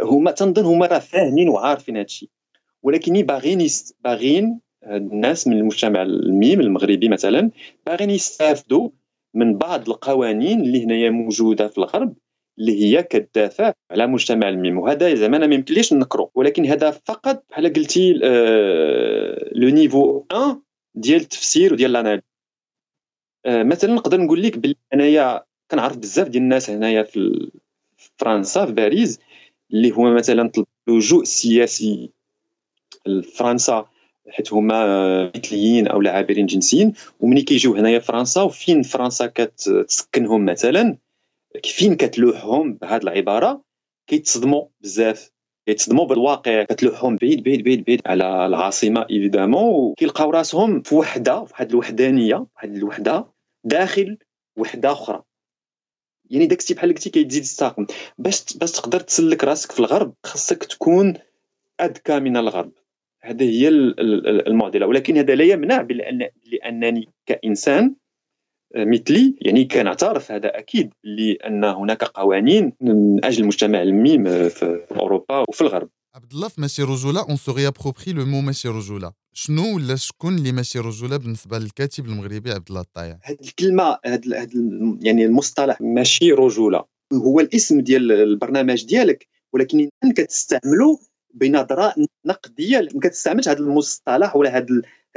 هما 0.02 0.32
تنظن 0.32 0.66
هما 0.66 0.86
راه 0.86 1.00
فاهمين 1.00 1.50
وعارفين 1.50 1.98
هادشي. 1.98 2.30
ولكن 2.84 3.14
باغيين. 3.14 3.68
باغيين 4.04 4.60
الناس 4.84 5.48
من 5.48 5.58
المجتمع 5.58 6.02
الميم 6.02 6.60
المغربي 6.60 7.10
مثلا 7.10 7.52
باغيين 7.86 8.10
يستافدوا 8.10 8.90
من 9.34 9.58
بعض 9.58 9.90
القوانين 9.90 10.62
اللي 10.62 10.86
هنايا 10.86 11.10
موجودة 11.10 11.68
في 11.68 11.78
الغرب 11.78 12.14
اللي 12.60 12.84
هي 12.84 13.04
كتدافع 13.04 13.74
على 13.92 14.08
مجتمع 14.08 14.50
الميم. 14.50 14.80
وهذا 14.80 15.16
زعما 15.16 15.48
ما 15.48 15.56
يمكنليش 15.56 15.94
نكرو 15.94 16.32
ولكن 16.36 16.66
هذا 16.66 16.92
فقط 16.92 17.44
بحال 17.50 17.74
قلتي 17.74 18.14
le 19.54 19.70
niveau 19.70 20.24
1 20.34 20.62
ديال 20.96 21.22
التفسير 21.22 21.74
وديال 21.74 21.92
l'analyse 21.92 22.22
آه، 23.46 23.64
مثلا 23.64 23.94
نقدر 23.94 24.22
نقول 24.22 24.44
لك 24.44 24.58
بلي 24.58 24.76
أنايا 24.94 25.44
كنعرف 25.72 25.98
بزاف 25.98 26.28
ديال 26.28 26.44
الناس 26.44 26.70
هنايا 26.70 27.04
في 27.04 27.52
فرنسا 28.18 28.66
في 28.66 28.72
باريس 28.72 29.20
اللي 29.74 29.90
هما 29.90 30.14
مثلا 30.14 30.50
طلبوا 30.50 30.68
لجوء 30.88 31.24
سياسي 31.24 32.10
لفرنسا 33.06 33.86
حيت 34.30 34.54
هما 34.54 35.32
مثليين 35.38 35.88
أو 35.88 36.02
عابرين 36.08 36.46
جنسيين. 36.46 36.94
ومني 37.20 37.42
كيجيو 37.42 37.76
هنايا 37.76 38.00
فرنسا 38.00 38.42
وفين 38.42 38.82
فرنسا 38.84 39.26
كتسكنهم 39.26 40.46
مثلا؟ 40.46 40.98
فين 41.66 41.96
كتلوحهم 41.96 42.74
بهذه 42.74 43.04
العبارة؟ 43.04 43.62
كيتصدموا 44.08 44.66
بزاف. 44.82 45.32
كيتصدموا 45.66 46.06
بالواقع 46.06 46.64
كتلوحهم 46.64 47.16
بعيد 47.16 47.44
بعيد 47.44 47.64
بعيد 47.64 47.84
بعيد 47.86 48.02
على 48.06 48.46
العاصمة 48.46 49.06
إيفيدامون. 49.10 49.64
وكيلقاو 49.64 50.30
راسهم 50.30 50.82
في 50.82 50.96
وحدة 50.96 51.40
واحد 51.40 51.70
الوحدانية 51.70 52.46
واحد 52.56 52.76
الوحدة 52.76 53.26
داخل 53.64 54.18
وحدة 54.58 54.92
أخرى. 54.92 55.24
يعني 56.32 56.46
داكشي 56.46 56.74
بحال 56.74 56.94
قلتي 56.94 57.10
كيتزيد 57.10 57.42
الساقم. 57.42 57.86
باش 58.18 58.58
باش 58.58 58.72
تقدر 58.72 59.00
تسلك 59.00 59.44
راسك 59.44 59.72
في 59.72 59.80
الغرب 59.80 60.14
خاصك 60.24 60.64
تكون 60.64 61.14
أذكى 61.82 62.20
من 62.20 62.38
الغرب. 62.38 62.72
هذه 63.22 63.44
هي 63.44 63.68
المعضلة. 64.48 64.88
ولكن 64.88 65.18
هذا 65.18 65.36
لا 65.36 65.44
يمنع 65.44 65.82
بأن 65.82 66.28
لأنني 66.52 67.10
كإنسان 67.26 67.96
آه، 68.76 68.84
مثلي 68.86 69.36
يعني 69.42 69.66
كنعترف 69.66 70.32
هذا 70.32 70.58
أكيد 70.58 70.94
لأن 71.04 71.64
هناك 71.64 72.04
قوانين 72.04 72.74
من 72.82 73.26
أجل 73.26 73.42
المجتمع 73.42 73.82
الميم 73.82 74.50
في 74.50 74.86
أوروبا 74.92 75.46
وفي 75.50 75.62
الغرب. 75.62 75.90
في 76.32 76.62
ماشي 76.62 76.84
رجولة 76.84 77.22
on 77.22 77.36
se 77.36 77.52
réapproprie 77.52 78.14
le 78.14 78.26
mot 78.26 78.42
ماشي 78.42 78.68
رجولة. 78.68 79.12
شنو 79.34 79.76
ولا 79.76 79.96
شكون 79.96 80.36
اللي 80.36 80.52
ماشي 80.52 80.80
رجولة 80.80 81.18
بالنسبة 81.18 81.60
للكاتب 81.60 82.06
المغربي 82.06 82.52
عبد 82.52 82.68
الله 82.70 82.82
الطايع؟ 82.82 83.20
هذه 83.24 83.38
الكلمة 83.42 83.98
هذا 84.06 84.48
يعني 85.02 85.26
المصطلح 85.26 85.82
ماشي 85.82 86.32
رجولة. 86.32 86.84
هو 87.14 87.40
الاسم 87.40 87.82
ديال 87.82 88.12
البرنامج 88.12 88.86
ديالك 88.86 89.28
ولكن 89.54 89.90
كتستعملو 90.16 91.00
بنظرة 91.34 91.96
نقدية. 92.26 92.88
ما 92.94 93.00
كتستعملش 93.02 93.50
هذا 93.50 93.60
المصطلح 93.60 94.36
ولا 94.36 94.58
هذا 94.58 94.66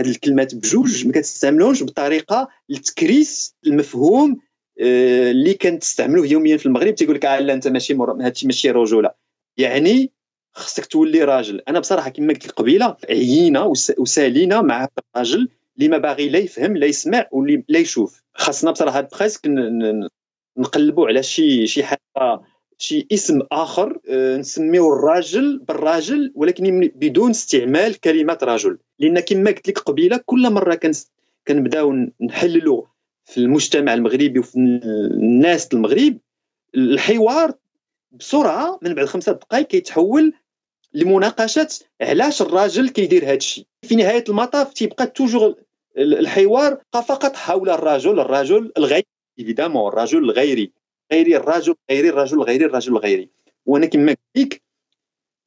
هذه 0.01 0.11
الكلمات 0.11 0.55
بجوج 0.55 1.07
ما 1.07 1.13
كتستعملوش 1.13 1.83
بطريقة 1.83 2.49
لتكريس 2.69 3.55
المفهوم 3.67 4.41
آه، 4.81 5.31
اللي 5.31 5.55
كنستعملوه 5.55 6.27
يوميا 6.27 6.57
في 6.57 6.67
المغرب. 6.67 6.95
تيقول 6.95 7.15
لك 7.15 7.25
آه، 7.25 7.39
لا 7.39 7.55
أنت 7.55 7.69
ماشي. 7.69 7.95
هادشي 8.21 8.47
ماشي 8.47 8.71
رجولة. 8.71 9.11
يعني 9.57 10.13
خصك 10.55 10.87
تولي 10.87 11.25
راجل. 11.25 11.61
أنا 11.69 11.81
بصراحة 11.81 12.11
كما 12.11 12.33
قلت 12.33 12.47
لك 12.47 12.53
قبيلة 12.53 12.97
عيينا 13.11 13.73
وسالينا 13.99 14.63
مع 14.63 14.89
الراجل 15.15 15.49
اللي 15.77 15.89
ما 15.89 15.99
باغي 15.99 16.29
لا 16.29 16.39
يفهم 16.39 16.77
لا 16.77 16.87
يسمع 16.87 17.27
واللي 17.33 17.65
لا 17.69 17.79
يشوف. 17.79 18.23
خاصنا 18.35 18.71
بصراحة 18.71 19.01
بريسك 19.01 19.41
نقلبوا 20.57 21.09
على 21.09 21.23
شي 21.23 21.67
شي 21.67 21.85
حاجة 21.85 22.41
شي 22.79 23.07
اسم 23.13 23.41
آخر 23.53 24.01
آه، 24.09 24.37
نسميو 24.37 24.95
الراجل 24.95 25.59
بالراجل 25.59 26.33
ولكن 26.35 26.91
بدون 26.95 27.31
استعمال 27.31 28.01
كلمه 28.01 28.39
رجل 28.43 28.79
لأن 28.99 29.21
كما 29.21 29.51
قلت 29.51 29.69
لك 29.69 29.79
قبيلة 29.79 30.21
كل 30.27 30.51
مرة 30.53 30.81
كنبداو 31.49 31.93
نحللوا 32.21 32.83
في 33.25 33.39
المجتمع 33.39 33.95
المغربي 33.95 34.39
وفي 34.39 34.57
الناس 34.57 35.69
المغرب 35.75 36.19
الحوار 36.75 37.55
بسرعة 38.13 38.79
من 38.83 38.95
بعد 38.95 39.07
خمسة 39.07 39.33
دقائق 39.33 39.67
كيتحول 39.67 40.33
لمناقشة 40.95 41.69
علاش 42.01 42.43
الراجل 42.43 42.89
كيدير 42.89 43.25
هذا 43.25 43.35
الشيء. 43.35 43.65
في 43.83 43.97
نهاية 43.97 44.25
المطاف 44.29 44.73
تيبقى 44.75 45.07
توجور 45.07 45.55
الحوار 45.99 46.79
فقط 46.93 47.37
حول 47.37 47.71
الرجل 47.71 48.21
الرجل 48.21 48.73
الغيري 48.79 49.05
ايفيدامون 49.39 49.89
الرجل 49.89 50.19
الغيري. 50.19 50.73
غيري 51.13 51.37
الرجل 51.37 51.75
غيري 51.91 52.09
الرجل 52.09 52.41
غيري 52.43 52.65
الرجل 52.65 52.93
الغيري. 52.93 53.29
وأنا 53.67 53.87
كما 53.87 54.13
قلت 54.13 54.19
لك 54.37 54.63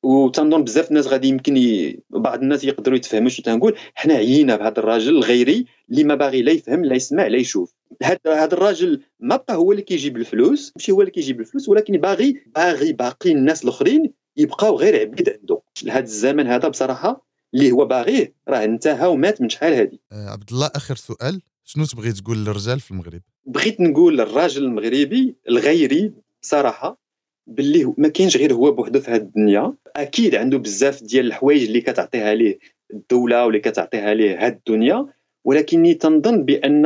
وتنظن 0.04 0.64
بزاف 0.64 0.90
الناس 0.90 1.08
غادي 1.08 1.28
يمكن 1.28 1.58
ي... 1.58 2.00
بعض 2.10 2.42
الناس 2.42 2.64
يقدروا 2.64 2.98
يتفهموا 2.98 3.30
شنو 3.30 3.44
تنقول. 3.46 3.76
حنا 3.96 4.14
عيينا 4.14 4.56
بهذا 4.56 4.80
الراجل 4.80 5.18
الغيري 5.18 5.66
اللي 5.90 6.04
ما 6.04 6.16
باغي 6.16 6.42
لا 6.42 6.52
يفهم 6.52 6.86
لا 6.86 6.96
يسمع 6.96 7.28
لا 7.28 7.38
يشوف. 7.38 7.74
هذا 8.04 8.18
هذا 8.26 8.54
الراجل 8.54 9.02
ما 9.20 9.36
بقى 9.36 9.56
هو 9.56 9.72
اللي 9.72 9.84
كيجيب 9.84 10.18
الفلوس 10.18 10.74
ماشي 10.76 10.92
هو 10.92 11.02
اللي 11.02 11.12
كيجيب 11.12 11.40
الفلوس 11.40 11.70
ولكن 11.70 11.98
باغي 11.98 12.42
باغي 12.56 12.94
باقي 12.94 13.32
الناس 13.32 13.64
الآخرين 13.64 14.14
يبقاو 14.38 14.76
غير 14.78 15.00
عبيد 15.00 15.30
عنده. 15.30 15.62
لهذا 15.84 16.04
الزمن 16.04 16.48
هذا 16.48 16.68
بصراحة 16.68 17.28
اللي 17.54 17.72
هو 17.72 17.86
باغيه 17.86 18.34
راه 18.48 18.64
انتهى 18.64 19.08
ومات 19.08 19.42
من 19.42 19.50
شحال 19.50 19.74
هذه 19.74 19.98
آه 20.12 20.30
عبد 20.30 20.50
الله 20.52 20.72
آخر 20.76 20.96
سؤال 20.96 21.42
شنو 21.64 21.86
تبغي 21.86 22.12
تقول 22.12 22.38
للرجال 22.38 22.80
في 22.80 22.92
المغرب؟ 22.92 23.22
بغيت 23.46 23.82
نقول 23.82 24.18
للراجل 24.18 24.64
المغربي 24.64 25.36
الغيري 25.50 26.14
بصراحة 26.42 27.02
باللي 27.48 27.94
ما 27.98 28.08
كاينش 28.08 28.38
غير 28.38 28.54
هو 28.54 28.72
بوحدو 28.72 29.00
في 29.00 29.12
هذه 29.12 29.22
الدنيا. 29.22 29.74
أكيد 29.96 30.36
عنده 30.36 30.58
بزاف 30.58 31.04
ديال 31.04 31.26
الحوايج 31.26 31.64
اللي 31.64 31.82
كتعطيها 31.82 32.34
ليه 32.34 32.60
الدولة 32.94 33.46
واللي 33.46 33.60
كتعطيها 33.60 34.14
ليه 34.14 34.48
هذه 34.48 34.54
الدنيا. 34.54 35.06
ولكني 35.46 35.94
تنظن 35.94 36.44
بأن 36.44 36.86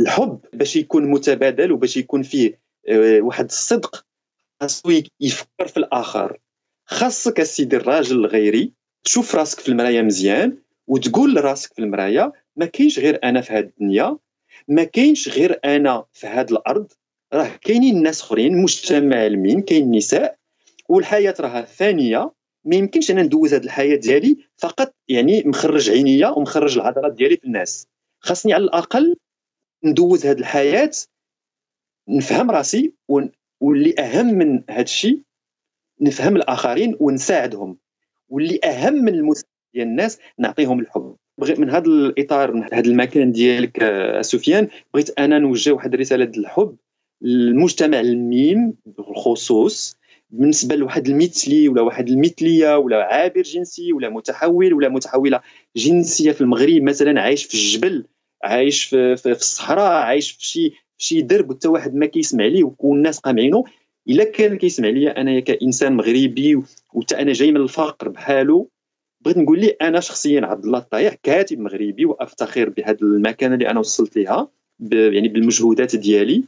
الحب 0.00 0.40
باش 0.52 0.76
يكون 0.76 1.10
متبادل 1.10 1.72
وباش 1.72 1.96
يكون 1.96 2.22
فيه 2.22 2.58
آه، 2.88 3.20
واحد 3.20 3.44
الصدق 3.44 4.04
خاصو 4.64 5.02
يفكر 5.20 5.66
في 5.66 5.76
الآخر. 5.76 6.38
خاصك 6.86 7.40
السيدي 7.40 7.76
الراجل 7.76 8.16
الغيري 8.16 8.72
تشوف 9.04 9.34
راسك 9.34 9.60
في 9.60 9.68
المرايه 9.68 10.02
مزيان 10.02 10.58
وتقول 10.86 11.34
لراسك 11.34 11.74
في 11.74 11.78
المرايه 11.78 12.32
ما 12.56 12.66
كاينش 12.66 12.98
غير 12.98 13.18
أنا 13.24 13.40
في 13.40 13.52
هذه 13.52 13.64
الدنيا 13.64 14.18
ما 14.68 14.84
كاينش 14.84 15.28
غير 15.28 15.60
أنا 15.64 16.04
في 16.12 16.26
هذه 16.26 16.50
الأرض 16.50 16.92
راه 17.32 17.56
كاينين 17.56 18.02
ناس 18.02 18.20
أخرين 18.20 18.62
مجتمع 18.62 19.16
علمين 19.16 19.62
كاين 19.62 19.90
نساء 19.90 20.38
والحياة 20.88 21.34
راها 21.40 21.62
ثانية 21.62 22.32
ما 22.64 22.76
يمكنش 22.76 23.10
أنا 23.10 23.22
ندوز 23.22 23.54
هذه 23.54 23.64
الحياة 23.64 23.96
ديالي 23.96 24.36
فقط 24.56 24.94
يعني 25.08 25.42
مخرج 25.46 25.90
عينيا 25.90 26.28
ومخرج 26.28 26.78
العضلات 26.78 27.12
ديالي 27.12 27.36
في 27.36 27.44
الناس. 27.44 27.86
خاصني 28.20 28.52
على 28.52 28.64
الأقل 28.64 29.16
ندوز 29.84 30.26
هذه 30.26 30.38
الحياة 30.38 30.90
نفهم 32.08 32.50
راسي 32.50 32.92
واللي 33.64 33.94
أهم 33.98 34.26
من 34.26 34.62
هذا 34.70 34.82
الشيء 34.82 35.22
نفهم 36.00 36.36
الآخرين 36.36 36.96
ونساعدهم. 37.00 37.78
واللي 38.28 38.60
أهم 38.64 38.94
من 38.94 39.14
المساعدة 39.14 39.48
ديال 39.74 39.86
الناس 39.86 40.18
نعطيهم 40.38 40.80
الحب. 40.80 41.16
بغيت 41.38 41.60
من 41.60 41.70
هذا 41.70 41.86
الإطار 41.86 42.52
من 42.52 42.62
هذا 42.62 42.90
المكان 42.90 43.32
ديالك 43.32 43.82
آه، 43.82 44.22
سفيان 44.22 44.68
بغيت 44.94 45.18
أنا 45.18 45.38
نوجه 45.38 45.72
واحد 45.72 45.94
الرسالة 45.94 46.24
ديال 46.24 46.44
الحب 46.44 46.76
للمجتمع 47.22 48.00
الميم 48.00 48.74
بالخصوص 48.86 49.96
بالنسبة 50.30 50.76
لواحد 50.76 51.08
المثلي 51.08 51.68
ولا 51.68 51.82
واحد 51.82 52.08
المثلية 52.08 52.76
ولا 52.78 53.04
عابر 53.04 53.42
جنسي 53.42 53.92
ولا 53.92 54.08
متحول 54.08 54.74
ولا 54.74 54.88
متحولة 54.88 55.40
جنسية 55.76 56.32
في 56.32 56.40
المغرب 56.40 56.82
مثلا 56.82 57.20
عايش 57.20 57.44
في 57.44 57.54
الجبل 57.54 58.06
عايش 58.44 58.84
في, 58.84 59.16
في, 59.16 59.34
في 59.34 59.40
الصحراء 59.40 59.92
عايش 59.92 60.30
في 60.30 60.46
شي 60.46 60.72
شي 61.04 61.22
درب 61.22 61.50
وحتى 61.50 61.68
واحد 61.68 61.94
ما 61.94 62.06
كيسمع 62.06 62.44
ليه 62.44 62.74
والناس 62.78 63.18
قامعينه 63.18 63.64
إلا 64.08 64.24
كان 64.24 64.58
كيسمع 64.58 64.88
ليا 64.88 65.20
أنا 65.20 65.40
كإنسان 65.40 65.96
مغربي 65.96 66.62
وحتى 66.92 67.20
أنا 67.22 67.32
جاي 67.32 67.52
من 67.52 67.60
الفقر 67.60 68.08
بحالو 68.08 68.70
بغيت 69.20 69.38
نقول 69.38 69.60
لي 69.60 69.68
أنا 69.68 70.00
شخصيا 70.00 70.40
عبد 70.46 70.64
الله 70.64 70.78
الطايح 70.78 71.14
كاتب 71.22 71.58
مغربي 71.58 72.04
وافتخر 72.04 72.68
بهذا 72.68 72.98
المكان 73.02 73.52
اللي 73.52 73.70
أنا 73.70 73.80
وصلت 73.80 74.16
ليها 74.16 74.48
يعني 74.90 75.28
بالمجهودات 75.28 75.96
ديالي. 75.96 76.44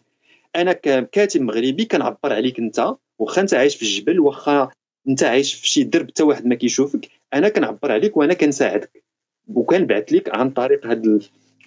أنا 0.56 0.72
ككاتب 0.72 1.40
مغربي 1.40 1.84
كنعبر 1.84 2.32
عليك 2.32 2.58
أنت 2.58 2.94
واخا 3.18 3.42
أنت 3.42 3.54
عايش 3.54 3.76
في 3.76 3.82
الجبل 3.82 4.20
واخا 4.20 4.70
أنت 5.08 5.22
عايش 5.22 5.54
في 5.54 5.68
شي 5.68 5.82
درب 5.82 6.08
حتى 6.08 6.22
واحد 6.22 6.46
ما 6.46 6.54
كيشوفك 6.54 7.08
أنا 7.34 7.48
كنعبر 7.48 7.92
عليك 7.92 8.16
وأنا 8.16 8.34
كنساعدك. 8.34 9.04
وكنبعث 9.48 10.12
لك 10.12 10.34
عن 10.34 10.50
طريق 10.50 10.86
هذا 10.86 11.18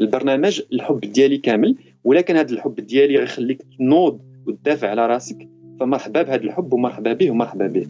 البرنامج 0.01 0.61
الحب 0.73 0.99
ديالي 0.99 1.37
كامل 1.37 1.75
ولكن 2.03 2.35
هذا 2.35 2.51
الحب 2.53 2.75
ديالي 2.75 3.17
غيخليك 3.17 3.61
تنوض 3.77 4.21
وتدافع 4.47 4.89
على 4.89 5.07
راسك. 5.07 5.47
فمرحبا 5.79 6.21
بهذا 6.21 6.43
الحب 6.43 6.73
ومرحبا 6.73 7.13
به 7.13 7.31
ومرحبا 7.31 7.67
به. 7.67 7.87